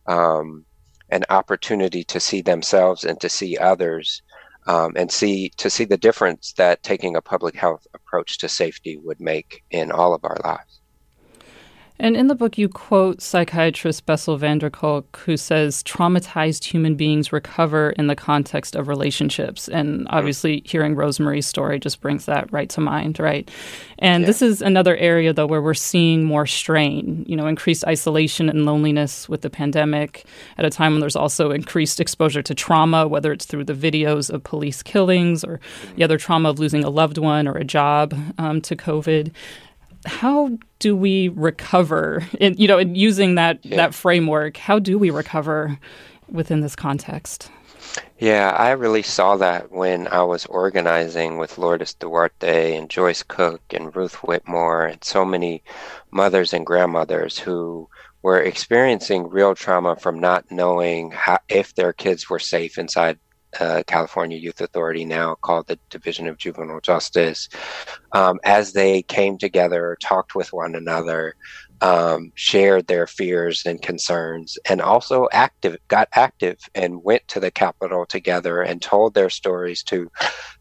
[0.06, 0.66] um,
[1.10, 4.22] an opportunity to see themselves and to see others
[4.68, 8.98] um, and see to see the difference that taking a public health approach to safety
[8.98, 10.77] would make in all of our lives.
[12.00, 16.96] And in the book, you quote psychiatrist Bessel van der Kolk, who says traumatized human
[16.96, 19.68] beings recover in the context of relationships.
[19.68, 23.50] And obviously, hearing Rosemary's story just brings that right to mind, right?
[24.00, 24.28] And yeah.
[24.28, 28.66] this is another area, though, where we're seeing more strain, you know, increased isolation and
[28.66, 30.26] loneliness with the pandemic
[30.58, 34.30] at a time when there's also increased exposure to trauma, whether it's through the videos
[34.30, 35.60] of police killings or
[35.96, 39.32] the other trauma of losing a loved one or a job um, to COVID
[40.08, 43.76] how do we recover in, you know in using that yeah.
[43.76, 45.78] that framework how do we recover
[46.30, 47.52] within this context
[48.20, 53.62] yeah i really saw that when i was organizing with lourdes duarte and joyce cook
[53.72, 55.64] and ruth whitmore and so many
[56.12, 57.88] mothers and grandmothers who
[58.22, 63.18] were experiencing real trauma from not knowing how, if their kids were safe inside
[63.60, 67.48] uh, California Youth Authority, now called the Division of Juvenile Justice,
[68.14, 71.34] um, as they came together, talked with one another,
[71.82, 77.52] um, shared their fears and concerns, and also active, got active and went to the
[77.52, 80.10] Capitol together and told their stories to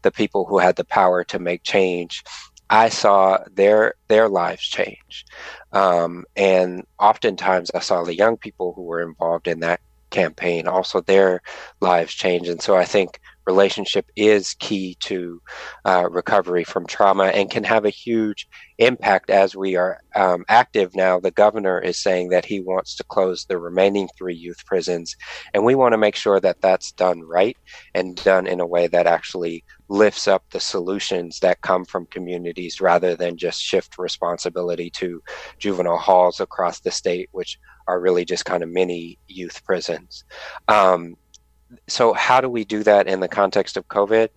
[0.03, 2.23] the people who had the power to make change.
[2.69, 5.25] I saw their their lives change,
[5.71, 10.67] um, and oftentimes I saw the young people who were involved in that campaign.
[10.67, 11.41] Also their
[11.81, 12.47] lives change.
[12.47, 15.41] And so i think relationship is key to
[15.85, 18.45] uh, recovery from trauma and can have a huge
[18.77, 21.19] impact as we are um, active now.
[21.19, 25.15] The governor is saying that he wants to close the remaining three youth prisons
[25.53, 27.57] and we want to make sure that that's done right
[27.95, 32.81] and done in a way that actually lifts up the solutions that come from communities
[32.81, 35.21] rather than just shift responsibility to
[35.59, 37.57] juvenile halls across the state which
[37.87, 40.23] are really just kind of mini youth prisons.
[40.67, 41.15] Um,
[41.87, 44.29] so, how do we do that in the context of COVID?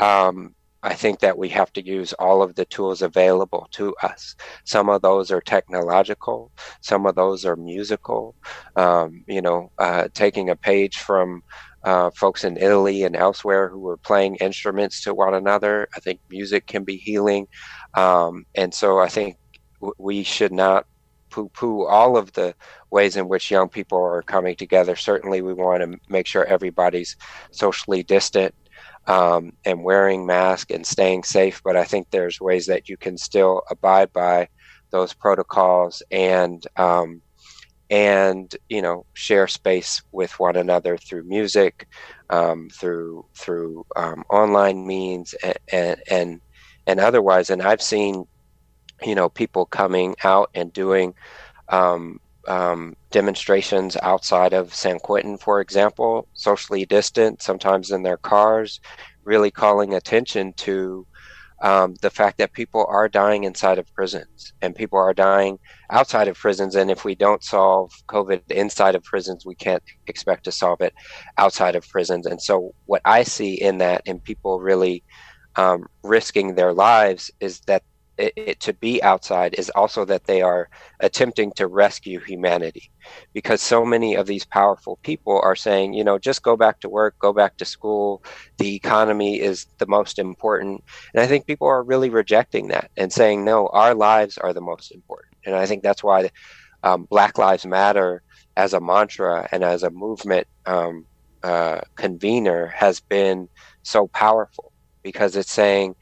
[0.00, 4.36] Um, I think that we have to use all of the tools available to us.
[4.66, 6.52] Some of those are technological,
[6.82, 8.34] some of those are musical.
[8.76, 11.42] Um, you know, uh, taking a page from
[11.84, 15.88] uh, folks in Italy and elsewhere who were playing instruments to one another.
[15.96, 17.46] I think music can be healing.
[17.94, 19.36] Um, and so I think
[19.80, 20.86] w- we should not
[21.34, 22.54] poo poo all of the
[22.92, 24.94] ways in which young people are coming together.
[24.94, 27.16] Certainly, we want to make sure everybody's
[27.50, 28.54] socially distant
[29.08, 31.60] um, and wearing masks and staying safe.
[31.64, 34.48] But I think there's ways that you can still abide by
[34.92, 37.20] those protocols and um,
[37.90, 41.88] and you know share space with one another through music,
[42.30, 46.40] um, through through um, online means and, and and
[46.86, 47.50] and otherwise.
[47.50, 48.24] And I've seen
[49.04, 51.14] you know people coming out and doing
[51.68, 58.80] um, um, demonstrations outside of San Quentin, for example, socially distant, sometimes in their cars,
[59.24, 61.06] really calling attention to
[61.62, 65.58] um, the fact that people are dying inside of prisons and people are dying
[65.90, 66.74] outside of prisons.
[66.74, 70.92] And if we don't solve COVID inside of prisons, we can't expect to solve it
[71.38, 72.26] outside of prisons.
[72.26, 75.02] And so, what I see in that, and people really
[75.56, 77.82] um, risking their lives, is that
[78.18, 80.68] it, it, to be outside is also that they are
[81.00, 82.90] attempting to rescue humanity.
[83.32, 86.88] Because so many of these powerful people are saying you know just go back to
[86.88, 88.22] work go back to school.
[88.58, 90.82] The economy is the most important.
[91.14, 94.60] And i think people are really rejecting that and saying no our lives are the
[94.60, 95.34] most important.
[95.46, 96.30] And i think that's why
[96.82, 98.22] um, black lives matter
[98.56, 101.06] as a mantra and as a movement um,
[101.42, 103.48] uh, convener has been
[103.82, 104.72] so powerful.
[105.02, 105.96] Because it's saying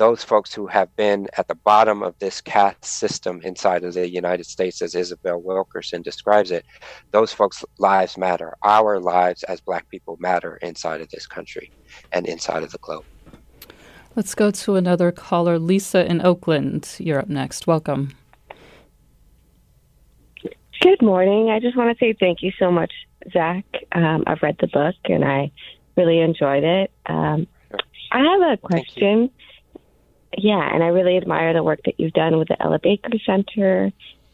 [0.00, 4.08] those folks who have been at the bottom of this caste system inside of the
[4.08, 6.64] United States, as Isabel Wilkerson describes it,
[7.10, 8.54] those folks' lives matter.
[8.64, 11.70] Our lives as Black people matter inside of this country
[12.12, 13.04] and inside of the globe.
[14.16, 15.58] Let's go to another caller.
[15.58, 17.66] Lisa in Oakland, you're up next.
[17.66, 18.16] Welcome.
[20.80, 21.50] Good morning.
[21.50, 22.92] I just want to say thank you so much,
[23.34, 23.66] Zach.
[23.92, 25.50] Um, I've read the book and I
[25.94, 26.90] really enjoyed it.
[27.04, 27.46] Um,
[28.12, 29.30] I have a question
[30.36, 33.92] yeah, and I really admire the work that you've done with the Ella Baker Center,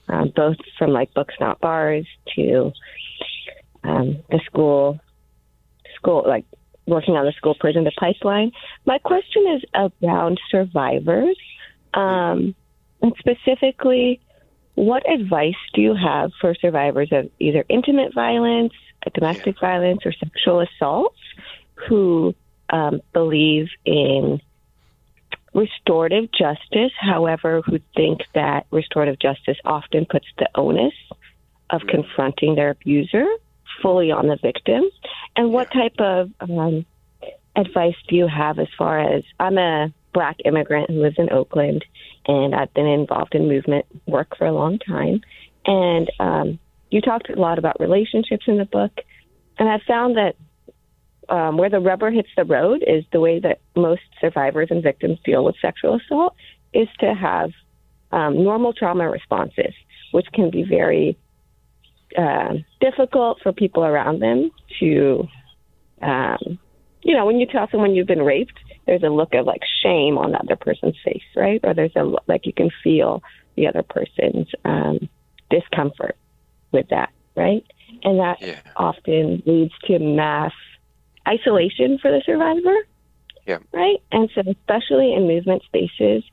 [0.08, 2.72] um, both from like books not bars to
[3.82, 5.00] um, the school,
[5.96, 6.44] school like
[6.86, 8.52] working on the school prison the pipeline.
[8.84, 11.36] My question is around survivors,
[11.94, 12.54] um,
[13.00, 14.20] and specifically,
[14.74, 18.74] what advice do you have for survivors of either intimate violence,
[19.14, 21.18] domestic violence, or sexual assaults
[21.88, 22.34] who
[22.70, 24.40] um, believe in
[25.56, 30.92] restorative justice, however, who think that restorative justice often puts the onus
[31.70, 33.26] of confronting their abuser
[33.82, 34.84] fully on the victim.
[35.34, 36.84] And what type of um,
[37.56, 41.84] advice do you have as far as I'm a black immigrant who lives in Oakland
[42.26, 45.22] and I've been involved in movement work for a long time.
[45.64, 46.58] And um,
[46.90, 48.92] you talked a lot about relationships in the book.
[49.58, 50.36] And I found that
[51.28, 55.18] um, where the rubber hits the road is the way that most survivors and victims
[55.24, 56.34] deal with sexual assault
[56.72, 57.50] is to have
[58.12, 59.74] um, normal trauma responses,
[60.12, 61.16] which can be very
[62.16, 64.50] uh, difficult for people around them
[64.80, 65.26] to,
[66.02, 66.58] um,
[67.02, 70.16] you know, when you tell someone you've been raped, there's a look of like shame
[70.16, 71.60] on the other person's face, right?
[71.64, 73.22] Or there's a like you can feel
[73.56, 75.08] the other person's um,
[75.50, 76.16] discomfort
[76.72, 77.64] with that, right?
[78.04, 78.60] And that yeah.
[78.76, 80.52] often leads to mass
[81.26, 82.76] isolation for the survivor.
[83.46, 83.58] Yeah.
[83.72, 84.02] Right?
[84.10, 86.24] And so, especially in movement spaces,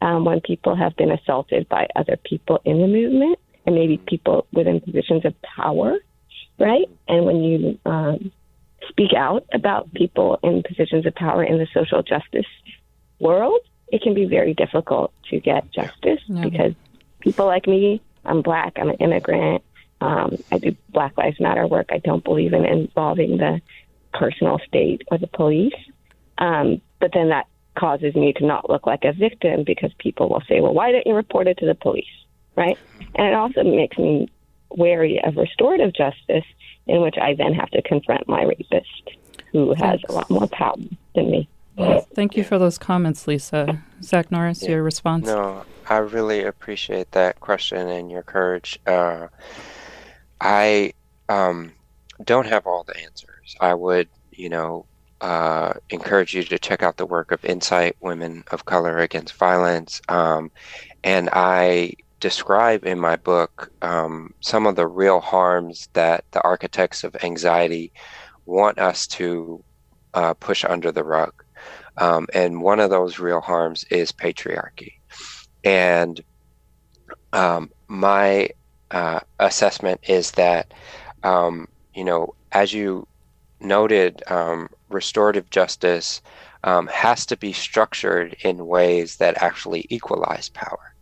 [0.00, 4.46] um, when people have been assaulted by other people in the movement and maybe people
[4.52, 5.98] within positions of power,
[6.58, 6.88] right?
[7.08, 8.32] And when you um,
[8.88, 12.46] speak out about people in positions of power in the social justice
[13.20, 16.42] world, it can be very difficult to get justice yeah.
[16.42, 16.74] because
[17.20, 19.62] people like me, I'm black, I'm an immigrant,
[20.02, 21.90] um, I do Black Lives Matter work.
[21.92, 23.60] I don't believe in involving the
[24.12, 25.74] personal state or the police.
[26.38, 27.46] Um, but then that
[27.76, 31.06] causes me to not look like a victim because people will say, well, why didn't
[31.06, 32.04] you report it to the police?
[32.56, 32.78] Right?
[33.14, 34.28] And it also makes me
[34.70, 36.44] wary of restorative justice,
[36.86, 39.10] in which I then have to confront my rapist
[39.52, 40.76] who has a lot more power
[41.14, 41.48] than me.
[42.14, 43.82] Thank you for those comments, Lisa.
[44.02, 44.70] Zach Norris, yeah.
[44.70, 45.26] your response?
[45.26, 48.78] No, I really appreciate that question and your courage.
[48.86, 49.28] Uh,
[50.40, 50.92] I
[51.28, 51.72] um,
[52.24, 53.56] don't have all the answers.
[53.60, 54.86] I would, you know,
[55.20, 60.00] uh, encourage you to check out the work of INCITE Women of Color Against Violence.
[60.08, 60.50] Um,
[61.04, 67.04] and I describe in my book um, some of the real harms that the architects
[67.04, 67.92] of anxiety
[68.46, 69.62] want us to
[70.14, 71.32] uh, push under the rug.
[71.96, 74.92] Um, and one of those real harms is patriarchy.
[75.64, 76.20] And
[77.32, 78.50] um, my
[78.90, 80.72] uh, assessment is that,
[81.22, 83.06] um, you know, as you
[83.60, 86.20] noted, um, restorative justice
[86.64, 90.94] um, has to be structured in ways that actually equalize power.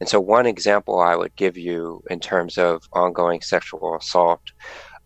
[0.00, 4.40] And so, one example I would give you in terms of ongoing sexual assault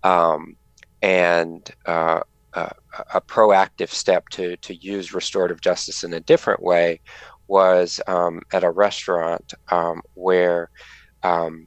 [0.03, 0.57] um,
[1.03, 2.20] and uh,
[2.55, 7.01] a proactive step to, to use restorative justice in a different way
[7.49, 10.70] was um, at a restaurant um, where
[11.22, 11.66] um,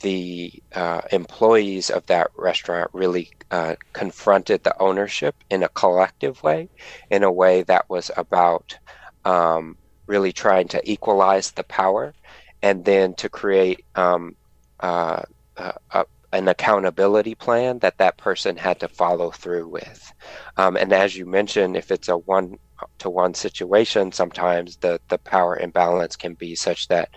[0.00, 6.68] the uh, employees of that restaurant really uh, confronted the ownership in a collective way,
[7.10, 8.78] in a way that was about
[9.24, 9.76] um,
[10.06, 12.14] really trying to equalize the power
[12.62, 14.34] and then to create um,
[14.80, 15.22] uh,
[15.56, 20.12] a, an accountability plan that that person had to follow through with.
[20.56, 22.56] Um, and as you mentioned, if it's a one
[22.98, 27.10] to one situation, sometimes the, the power imbalance can be such that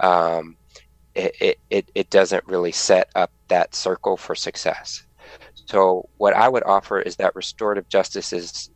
[0.00, 0.56] um,
[1.14, 5.04] it, it, it doesn't really set up that circle for success.
[5.66, 8.70] So, what I would offer is that restorative justice is,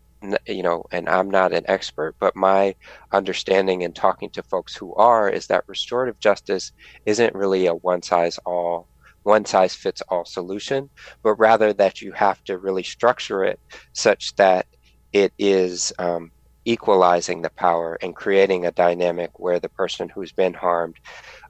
[0.47, 2.75] you know, and I'm not an expert, but my
[3.13, 6.73] understanding in talking to folks who are is that restorative justice
[7.07, 8.89] isn't really a one size all
[9.25, 10.89] one size fits all solution,
[11.23, 13.61] but rather that you have to really structure it
[13.93, 14.67] such that
[15.13, 16.31] it is um,
[16.69, 20.97] equalizing the power and creating a dynamic where the person who's been harmed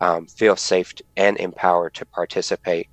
[0.00, 2.86] um, feels safe and empowered to participate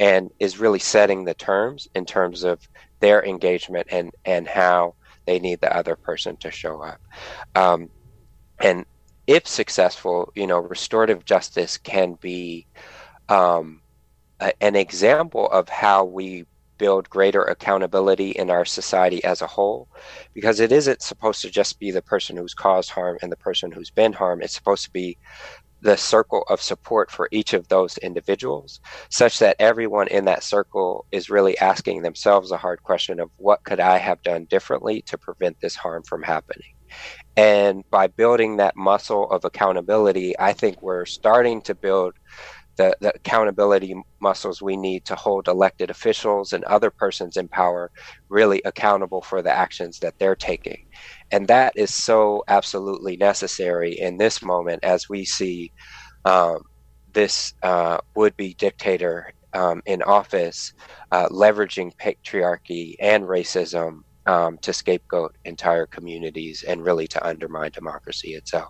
[0.00, 2.58] and is really setting the terms in terms of
[3.00, 4.92] their engagement and, and how
[5.24, 6.98] they need the other person to show up.
[7.54, 7.90] Um,
[8.60, 8.84] and
[9.28, 12.66] if successful, you know, restorative justice can be
[13.28, 13.82] um,
[14.40, 16.44] a, an example of how we
[16.78, 19.88] build greater accountability in our society as a whole
[20.34, 23.72] because it isn't supposed to just be the person who's caused harm and the person
[23.72, 24.42] who's been harmed.
[24.42, 25.18] It's supposed to be
[25.80, 31.06] the circle of support for each of those individuals such that everyone in that circle
[31.12, 35.16] is really asking themselves a hard question of what could i have done differently to
[35.18, 36.66] prevent this harm from happening?
[37.36, 42.14] And by building that muscle of accountability i think we're starting to build
[42.78, 47.90] the, the accountability muscles we need to hold elected officials and other persons in power
[48.30, 50.78] really accountable for the actions that they're taking.
[51.32, 55.72] And that is so absolutely necessary in this moment as we see
[56.24, 56.58] um,
[57.12, 60.72] this uh, would be dictator um, in office
[61.12, 68.34] uh, leveraging patriarchy and racism um, to scapegoat entire communities and really to undermine democracy
[68.34, 68.68] itself.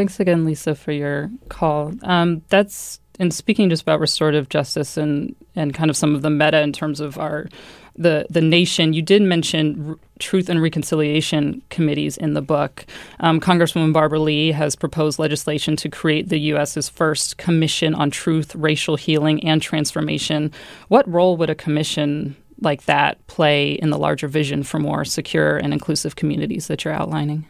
[0.00, 1.92] Thanks again, Lisa, for your call.
[2.04, 6.30] Um, that's and speaking just about restorative justice and and kind of some of the
[6.30, 7.50] meta in terms of our
[7.96, 8.94] the the nation.
[8.94, 12.86] You did mention r- truth and reconciliation committees in the book.
[13.18, 18.54] Um, Congresswoman Barbara Lee has proposed legislation to create the U.S.'s first commission on truth,
[18.54, 20.50] racial healing, and transformation.
[20.88, 25.58] What role would a commission like that play in the larger vision for more secure
[25.58, 27.44] and inclusive communities that you're outlining?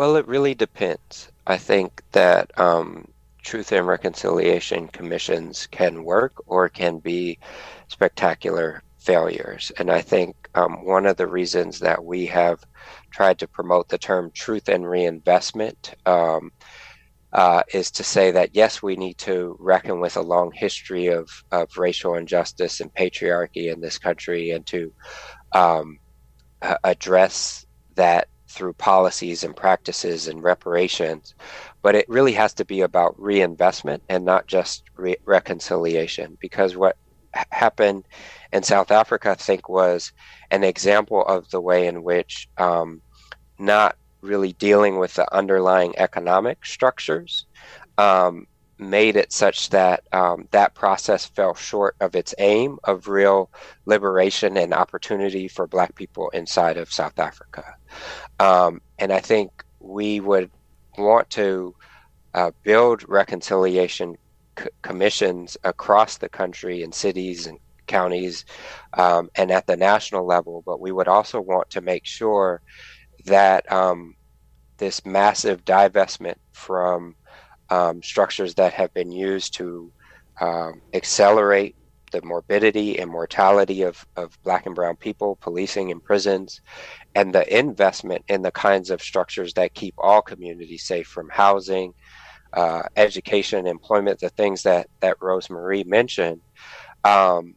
[0.00, 1.28] Well, it really depends.
[1.46, 3.06] I think that um,
[3.42, 7.38] truth and reconciliation commissions can work or can be
[7.88, 9.70] spectacular failures.
[9.76, 12.64] And I think um, one of the reasons that we have
[13.10, 16.50] tried to promote the term truth and reinvestment um,
[17.34, 21.28] uh, is to say that yes, we need to reckon with a long history of,
[21.52, 24.94] of racial injustice and patriarchy in this country and to
[25.52, 25.98] um,
[26.84, 31.34] address that through policies and practices and reparations,
[31.82, 36.36] but it really has to be about reinvestment and not just re- reconciliation.
[36.40, 36.96] Because what
[37.52, 38.04] happened
[38.52, 40.12] in South Africa, I think, was
[40.50, 43.00] an example of the way in which um,
[43.58, 47.46] not really dealing with the underlying economic structures
[47.98, 48.46] um,
[48.78, 53.50] made it such that um, that process fell short of its aim of real
[53.86, 57.76] liberation and opportunity for Black people inside of South Africa.
[58.38, 60.50] Um, and I think we would
[60.98, 61.74] want to
[62.34, 64.14] uh, build reconciliation
[64.58, 68.44] c- commissions across the country in cities and counties
[68.96, 72.60] um, and at the national level, but we would also want to make sure
[73.26, 74.14] that um,
[74.78, 77.14] this massive divestment from
[77.70, 79.92] um, structures that have been used to
[80.40, 81.76] um, accelerate
[82.10, 86.60] the morbidity and mortality of, of black and brown people, policing in prisons,
[87.14, 91.94] and the investment in the kinds of structures that keep all communities safe from housing,
[92.52, 96.40] uh, education, employment, the things that, that Rosemarie mentioned.
[97.04, 97.54] Um,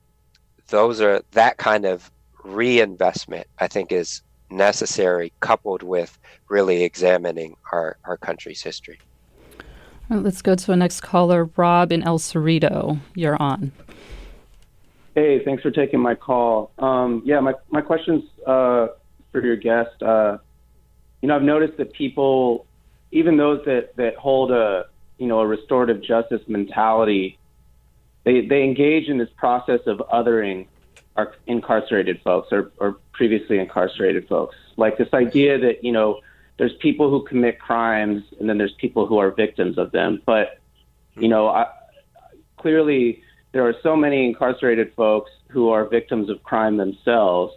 [0.68, 2.12] those are that kind of
[2.44, 6.18] reinvestment, I think, is necessary coupled with
[6.50, 9.00] really examining our, our country's history.
[10.10, 13.00] Right, let's go to the next caller, Rob in El Cerrito.
[13.16, 13.72] You're on.
[15.16, 16.72] Hey, thanks for taking my call.
[16.80, 18.88] Um, yeah, my my question's uh,
[19.32, 20.02] for your guest.
[20.02, 20.38] Uh,
[21.22, 22.66] you know, I've noticed that people
[23.12, 24.86] even those that that hold a
[25.18, 27.38] you know a restorative justice mentality,
[28.24, 30.68] they they engage in this process of othering
[31.16, 34.56] our incarcerated folks or, or previously incarcerated folks.
[34.78, 36.22] Like this idea that you know
[36.58, 40.60] there's people who commit crimes and then there's people who are victims of them, but
[41.16, 41.68] you know I,
[42.58, 43.23] clearly
[43.54, 47.54] there are so many incarcerated folks who are victims of crime themselves.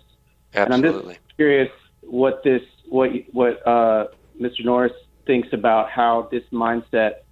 [0.55, 0.89] Absolutely.
[0.89, 1.71] And I'm just curious
[2.03, 4.07] what this what what uh,
[4.41, 4.65] Mr.
[4.65, 4.93] Norris
[5.27, 7.23] thinks about how this mindset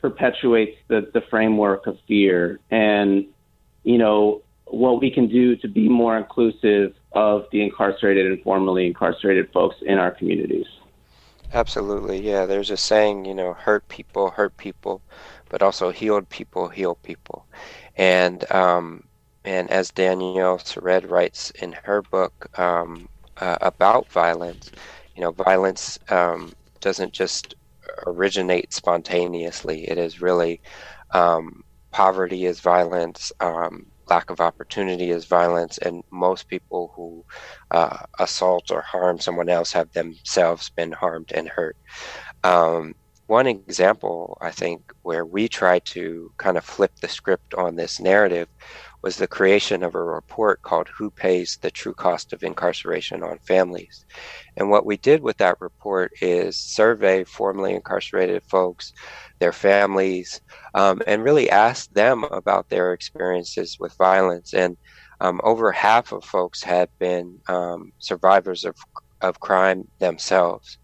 [0.00, 3.26] perpetuates the, the framework of fear and
[3.84, 8.86] you know what we can do to be more inclusive of the incarcerated and formerly
[8.86, 10.66] incarcerated folks in our communities.
[11.52, 12.46] Absolutely, yeah.
[12.46, 15.02] There's a saying, you know, hurt people hurt people,
[15.48, 17.46] but also healed people heal people,
[17.96, 19.02] and um,
[19.44, 23.06] and as Danielle Sered writes in her book um,
[23.40, 24.72] uh, about violence,
[25.14, 27.54] you know, violence um, doesn't just
[28.06, 29.88] originate spontaneously.
[29.88, 30.60] It is really
[31.14, 37.24] um, poverty is violence, um, lack of opportunity is violence, and most people who
[37.70, 41.76] uh, assault or harm someone else have themselves been harmed and hurt.
[42.44, 42.94] Um,
[43.26, 47.98] one example, I think, where we try to kind of flip the script on this
[47.98, 48.48] narrative
[49.02, 53.38] was the creation of a report called Who Pays the True Cost of Incarceration on
[53.46, 54.04] Families.
[54.56, 58.92] And what we did with that report is survey formerly incarcerated folks,
[59.38, 60.40] their families,
[60.74, 64.54] um, and really ask them about their experiences with violence.
[64.54, 64.76] And
[65.20, 68.76] um, over half of folks had been um, survivors of,
[69.20, 70.78] of crime themselves.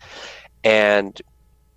[0.65, 1.21] And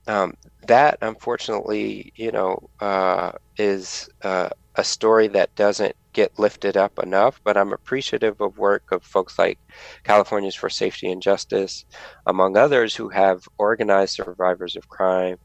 [0.07, 0.33] um,
[0.67, 7.41] that, unfortunately, you know, uh, is uh, a story that doesn't get lifted up enough,
[7.43, 9.59] but I'm appreciative of work of folks like
[10.03, 11.85] Californians for Safety and Justice,
[12.25, 15.37] among others, who have organized survivors of crime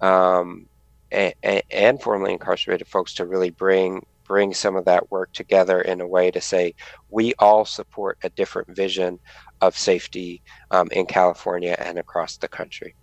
[0.00, 0.66] um,
[1.10, 1.34] and,
[1.70, 6.06] and formerly incarcerated folks to really bring bring some of that work together in a
[6.06, 6.74] way to say
[7.10, 9.20] we all support a different vision
[9.60, 10.42] of safety
[10.72, 12.96] um, in California and across the country.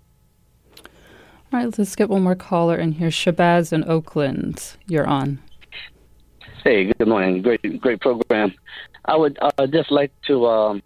[1.54, 3.10] All right, let's get one more caller in here.
[3.10, 5.38] Shabazz in Oakland, you're on.
[6.64, 7.44] Hey, good morning.
[7.44, 8.56] Great, great program.
[9.06, 10.82] I would uh, just like to um,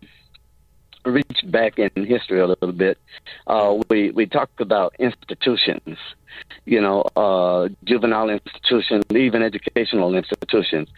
[1.05, 2.97] reach back in history a little bit.
[3.47, 5.97] Uh, we we talked about institutions,
[6.65, 10.89] you know, uh, juvenile institutions, even educational institutions.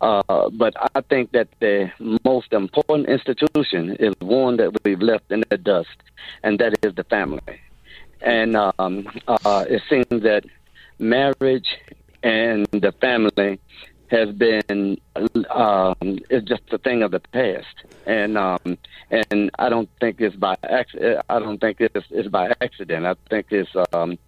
[0.00, 1.90] Uh, but I think that the
[2.24, 5.98] most important institution is one that we've left in the dust,
[6.44, 7.60] and that is the family.
[8.26, 10.44] And um, uh, it seems that
[10.98, 11.68] marriage
[12.24, 13.60] and the family
[14.08, 14.98] has been
[15.50, 17.66] um, just a thing of the past,
[18.04, 18.78] and um,
[19.10, 20.56] and I don't think it's by.
[20.62, 23.06] I don't think it's, it's by accident.
[23.06, 24.18] I think it's um,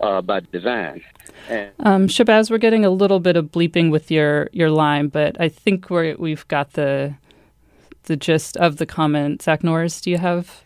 [0.00, 1.02] uh, by design.
[1.48, 5.40] And um, Shabazz, we're getting a little bit of bleeping with your your line, but
[5.40, 7.14] I think we we've got the
[8.04, 9.42] the gist of the comment.
[9.42, 10.63] Zach Norris, do you have?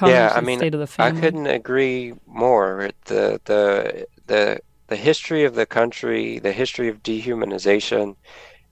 [0.00, 0.64] Yeah, I mean,
[0.98, 2.90] I couldn't agree more.
[3.06, 8.14] The the the the history of the country, the history of dehumanization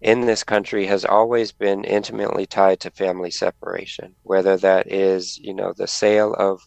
[0.00, 5.54] in this country has always been intimately tied to family separation, whether that is, you
[5.54, 6.60] know, the sale of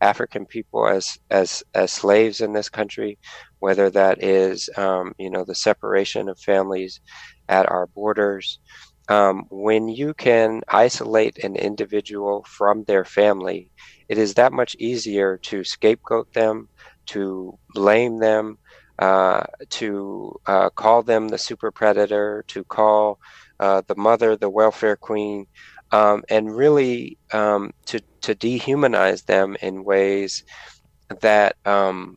[0.00, 3.18] African people as as as slaves in this country,
[3.60, 7.00] whether that is, um, you know, the separation of families
[7.48, 8.60] at our borders.
[9.08, 13.70] Um, when you can isolate an individual from their family,
[14.08, 16.68] it is that much easier to scapegoat them,
[17.06, 18.58] to blame them,
[18.98, 23.18] uh, to uh, call them the super predator, to call
[23.60, 25.46] uh, the mother the welfare queen,
[25.92, 30.44] um, and really um, to, to dehumanize them in ways
[31.20, 32.16] that um,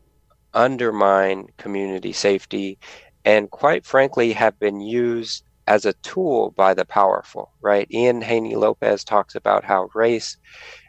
[0.54, 2.78] undermine community safety
[3.24, 7.86] and, quite frankly, have been used as a tool by the powerful, right?
[7.92, 10.36] Ian Haney Lopez talks about how race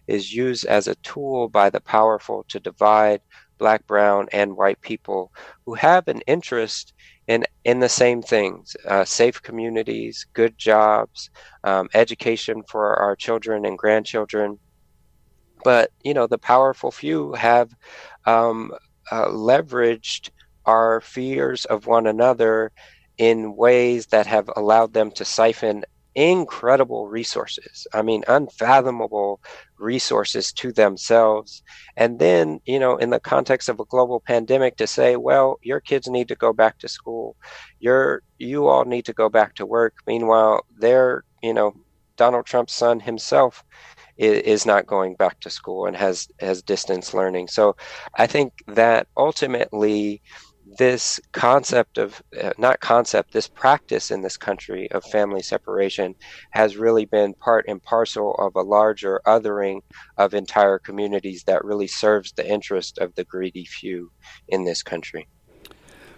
[0.09, 3.21] is used as a tool by the powerful to divide
[3.59, 5.31] black, brown, and white people
[5.65, 6.93] who have an interest
[7.27, 11.29] in in the same things: uh, safe communities, good jobs,
[11.63, 14.59] um, education for our children and grandchildren.
[15.63, 17.71] But you know, the powerful few have
[18.25, 18.71] um,
[19.11, 20.29] uh, leveraged
[20.65, 22.71] our fears of one another
[23.17, 25.83] in ways that have allowed them to siphon
[26.15, 27.87] incredible resources.
[27.93, 29.41] I mean, unfathomable
[29.77, 31.63] resources to themselves.
[31.95, 35.79] And then, you know, in the context of a global pandemic, to say, well, your
[35.79, 37.35] kids need to go back to school.
[37.79, 39.95] Your you all need to go back to work.
[40.07, 41.73] Meanwhile, they're, you know,
[42.17, 43.63] Donald Trump's son himself
[44.17, 47.47] is, is not going back to school and has has distance learning.
[47.47, 47.75] So
[48.15, 50.21] I think that ultimately
[50.79, 56.15] this concept of uh, not concept this practice in this country of family separation
[56.51, 59.81] has really been part and parcel of a larger othering
[60.17, 64.09] of entire communities that really serves the interest of the greedy few
[64.47, 65.27] in this country.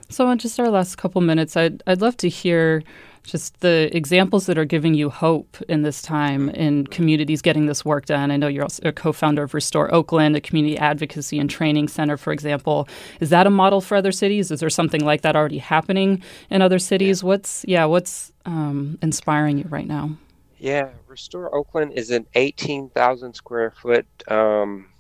[0.10, 2.84] So in just our last couple minutes i'd, I'd love to hear
[3.24, 7.86] just the examples that are giving you hope in this time in communities getting this
[7.86, 8.32] work done.
[8.32, 12.18] I know you're also a co-founder of Restore Oakland, a community advocacy and training center,
[12.18, 12.88] for example.
[13.20, 14.52] Is that a model for other cities?
[14.52, 17.24] Is there something like that already happening in other cities?
[17.24, 20.18] What's yeah, what's um, inspiring you right now?
[20.58, 24.91] Yeah, Restore Oakland is an 18,000 square foot um,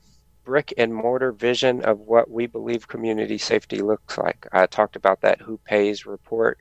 [0.51, 4.45] brick and mortar vision of what we believe community safety looks like.
[4.51, 6.59] I talked about that Who Pays report,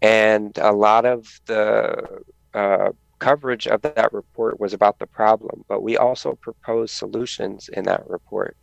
[0.00, 2.22] and a lot of the
[2.54, 7.82] uh, coverage of that report was about the problem, but we also proposed solutions in
[7.86, 8.56] that report.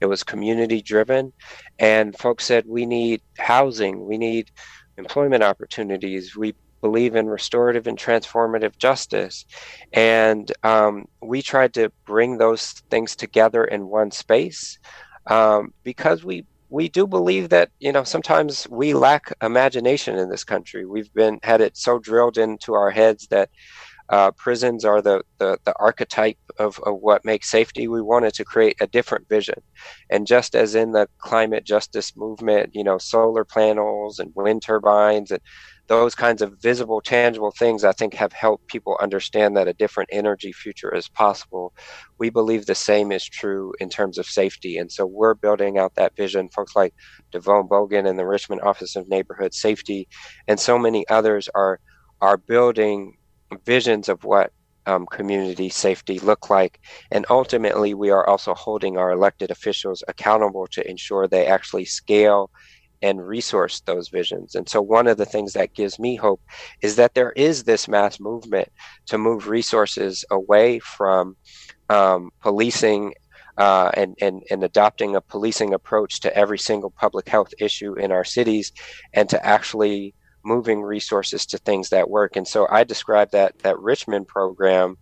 [0.00, 1.30] It was community driven,
[1.78, 4.50] and folks said we need housing, we need
[4.96, 6.54] employment opportunities, we
[6.84, 9.46] believe in restorative and transformative justice.
[9.94, 14.78] And um, we tried to bring those things together in one space
[15.26, 20.44] um, because we we do believe that you know sometimes we lack imagination in this
[20.44, 20.84] country.
[20.84, 23.48] We've been had it so drilled into our heads that
[24.10, 27.88] uh, prisons are the, the, the archetype of, of what makes safety.
[27.88, 29.60] We wanted to create a different vision.
[30.10, 35.30] And just as in the climate justice movement, you know, solar panels and wind turbines
[35.30, 35.40] and
[35.86, 40.08] those kinds of visible, tangible things, I think, have helped people understand that a different
[40.12, 41.74] energy future is possible.
[42.18, 44.78] We believe the same is true in terms of safety.
[44.78, 46.48] And so we're building out that vision.
[46.48, 46.94] Folks like
[47.32, 50.08] DeVone Boggan and the Richmond Office of Neighborhood Safety
[50.48, 51.80] and so many others are
[52.20, 53.16] are building
[53.66, 54.52] visions of what
[54.86, 56.80] um, community safety look like.
[57.10, 62.50] And ultimately, we are also holding our elected officials accountable to ensure they actually scale
[63.04, 64.54] and resource those visions.
[64.54, 66.40] And so, one of the things that gives me hope
[66.80, 68.68] is that there is this mass movement
[69.06, 71.36] to move resources away from
[71.90, 73.12] um, policing
[73.58, 78.10] uh, and, and, and adopting a policing approach to every single public health issue in
[78.10, 78.72] our cities
[79.12, 82.36] and to actually moving resources to things that work.
[82.36, 84.96] And so I describe that that Richmond program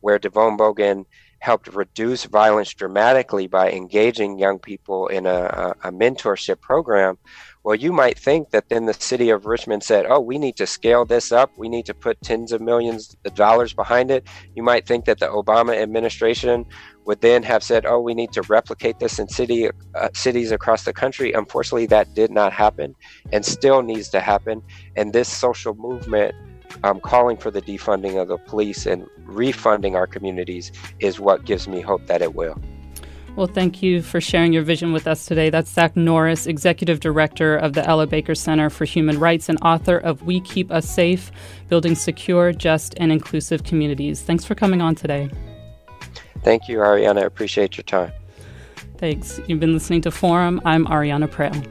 [0.00, 1.04] where DeVone Boggan
[1.38, 7.18] helped reduce violence dramatically by engaging young people in a, a, mentorship program.
[7.62, 10.66] Well, you might think that then the city of Richmond said, oh, we need to
[10.66, 11.50] scale this up.
[11.56, 14.26] We need to put tens of millions of dollars behind it.
[14.54, 16.64] You might think that the Obama administration
[17.06, 20.84] would then have said, oh, we need to replicate this in city uh, cities across
[20.84, 21.32] the country.
[21.32, 22.94] Unfortunately, that did not happen
[23.32, 24.62] and still needs to happen.
[24.96, 26.34] And this social movement
[26.84, 31.68] um, calling for the defunding of the police and refunding our communities is what gives
[31.68, 32.60] me hope that it will.
[33.36, 35.50] Well, thank you for sharing your vision with us today.
[35.50, 39.98] That's Zach Norris, Executive Director of the Ella Baker Center for Human Rights and author
[39.98, 41.30] of We Keep Us Safe
[41.68, 44.22] Building Secure, Just, and Inclusive Communities.
[44.22, 45.28] Thanks for coming on today.
[46.42, 47.18] Thank you, Arianna.
[47.18, 48.12] I appreciate your time.
[48.96, 49.38] Thanks.
[49.46, 50.62] You've been listening to Forum.
[50.64, 51.70] I'm Arianna Proehl.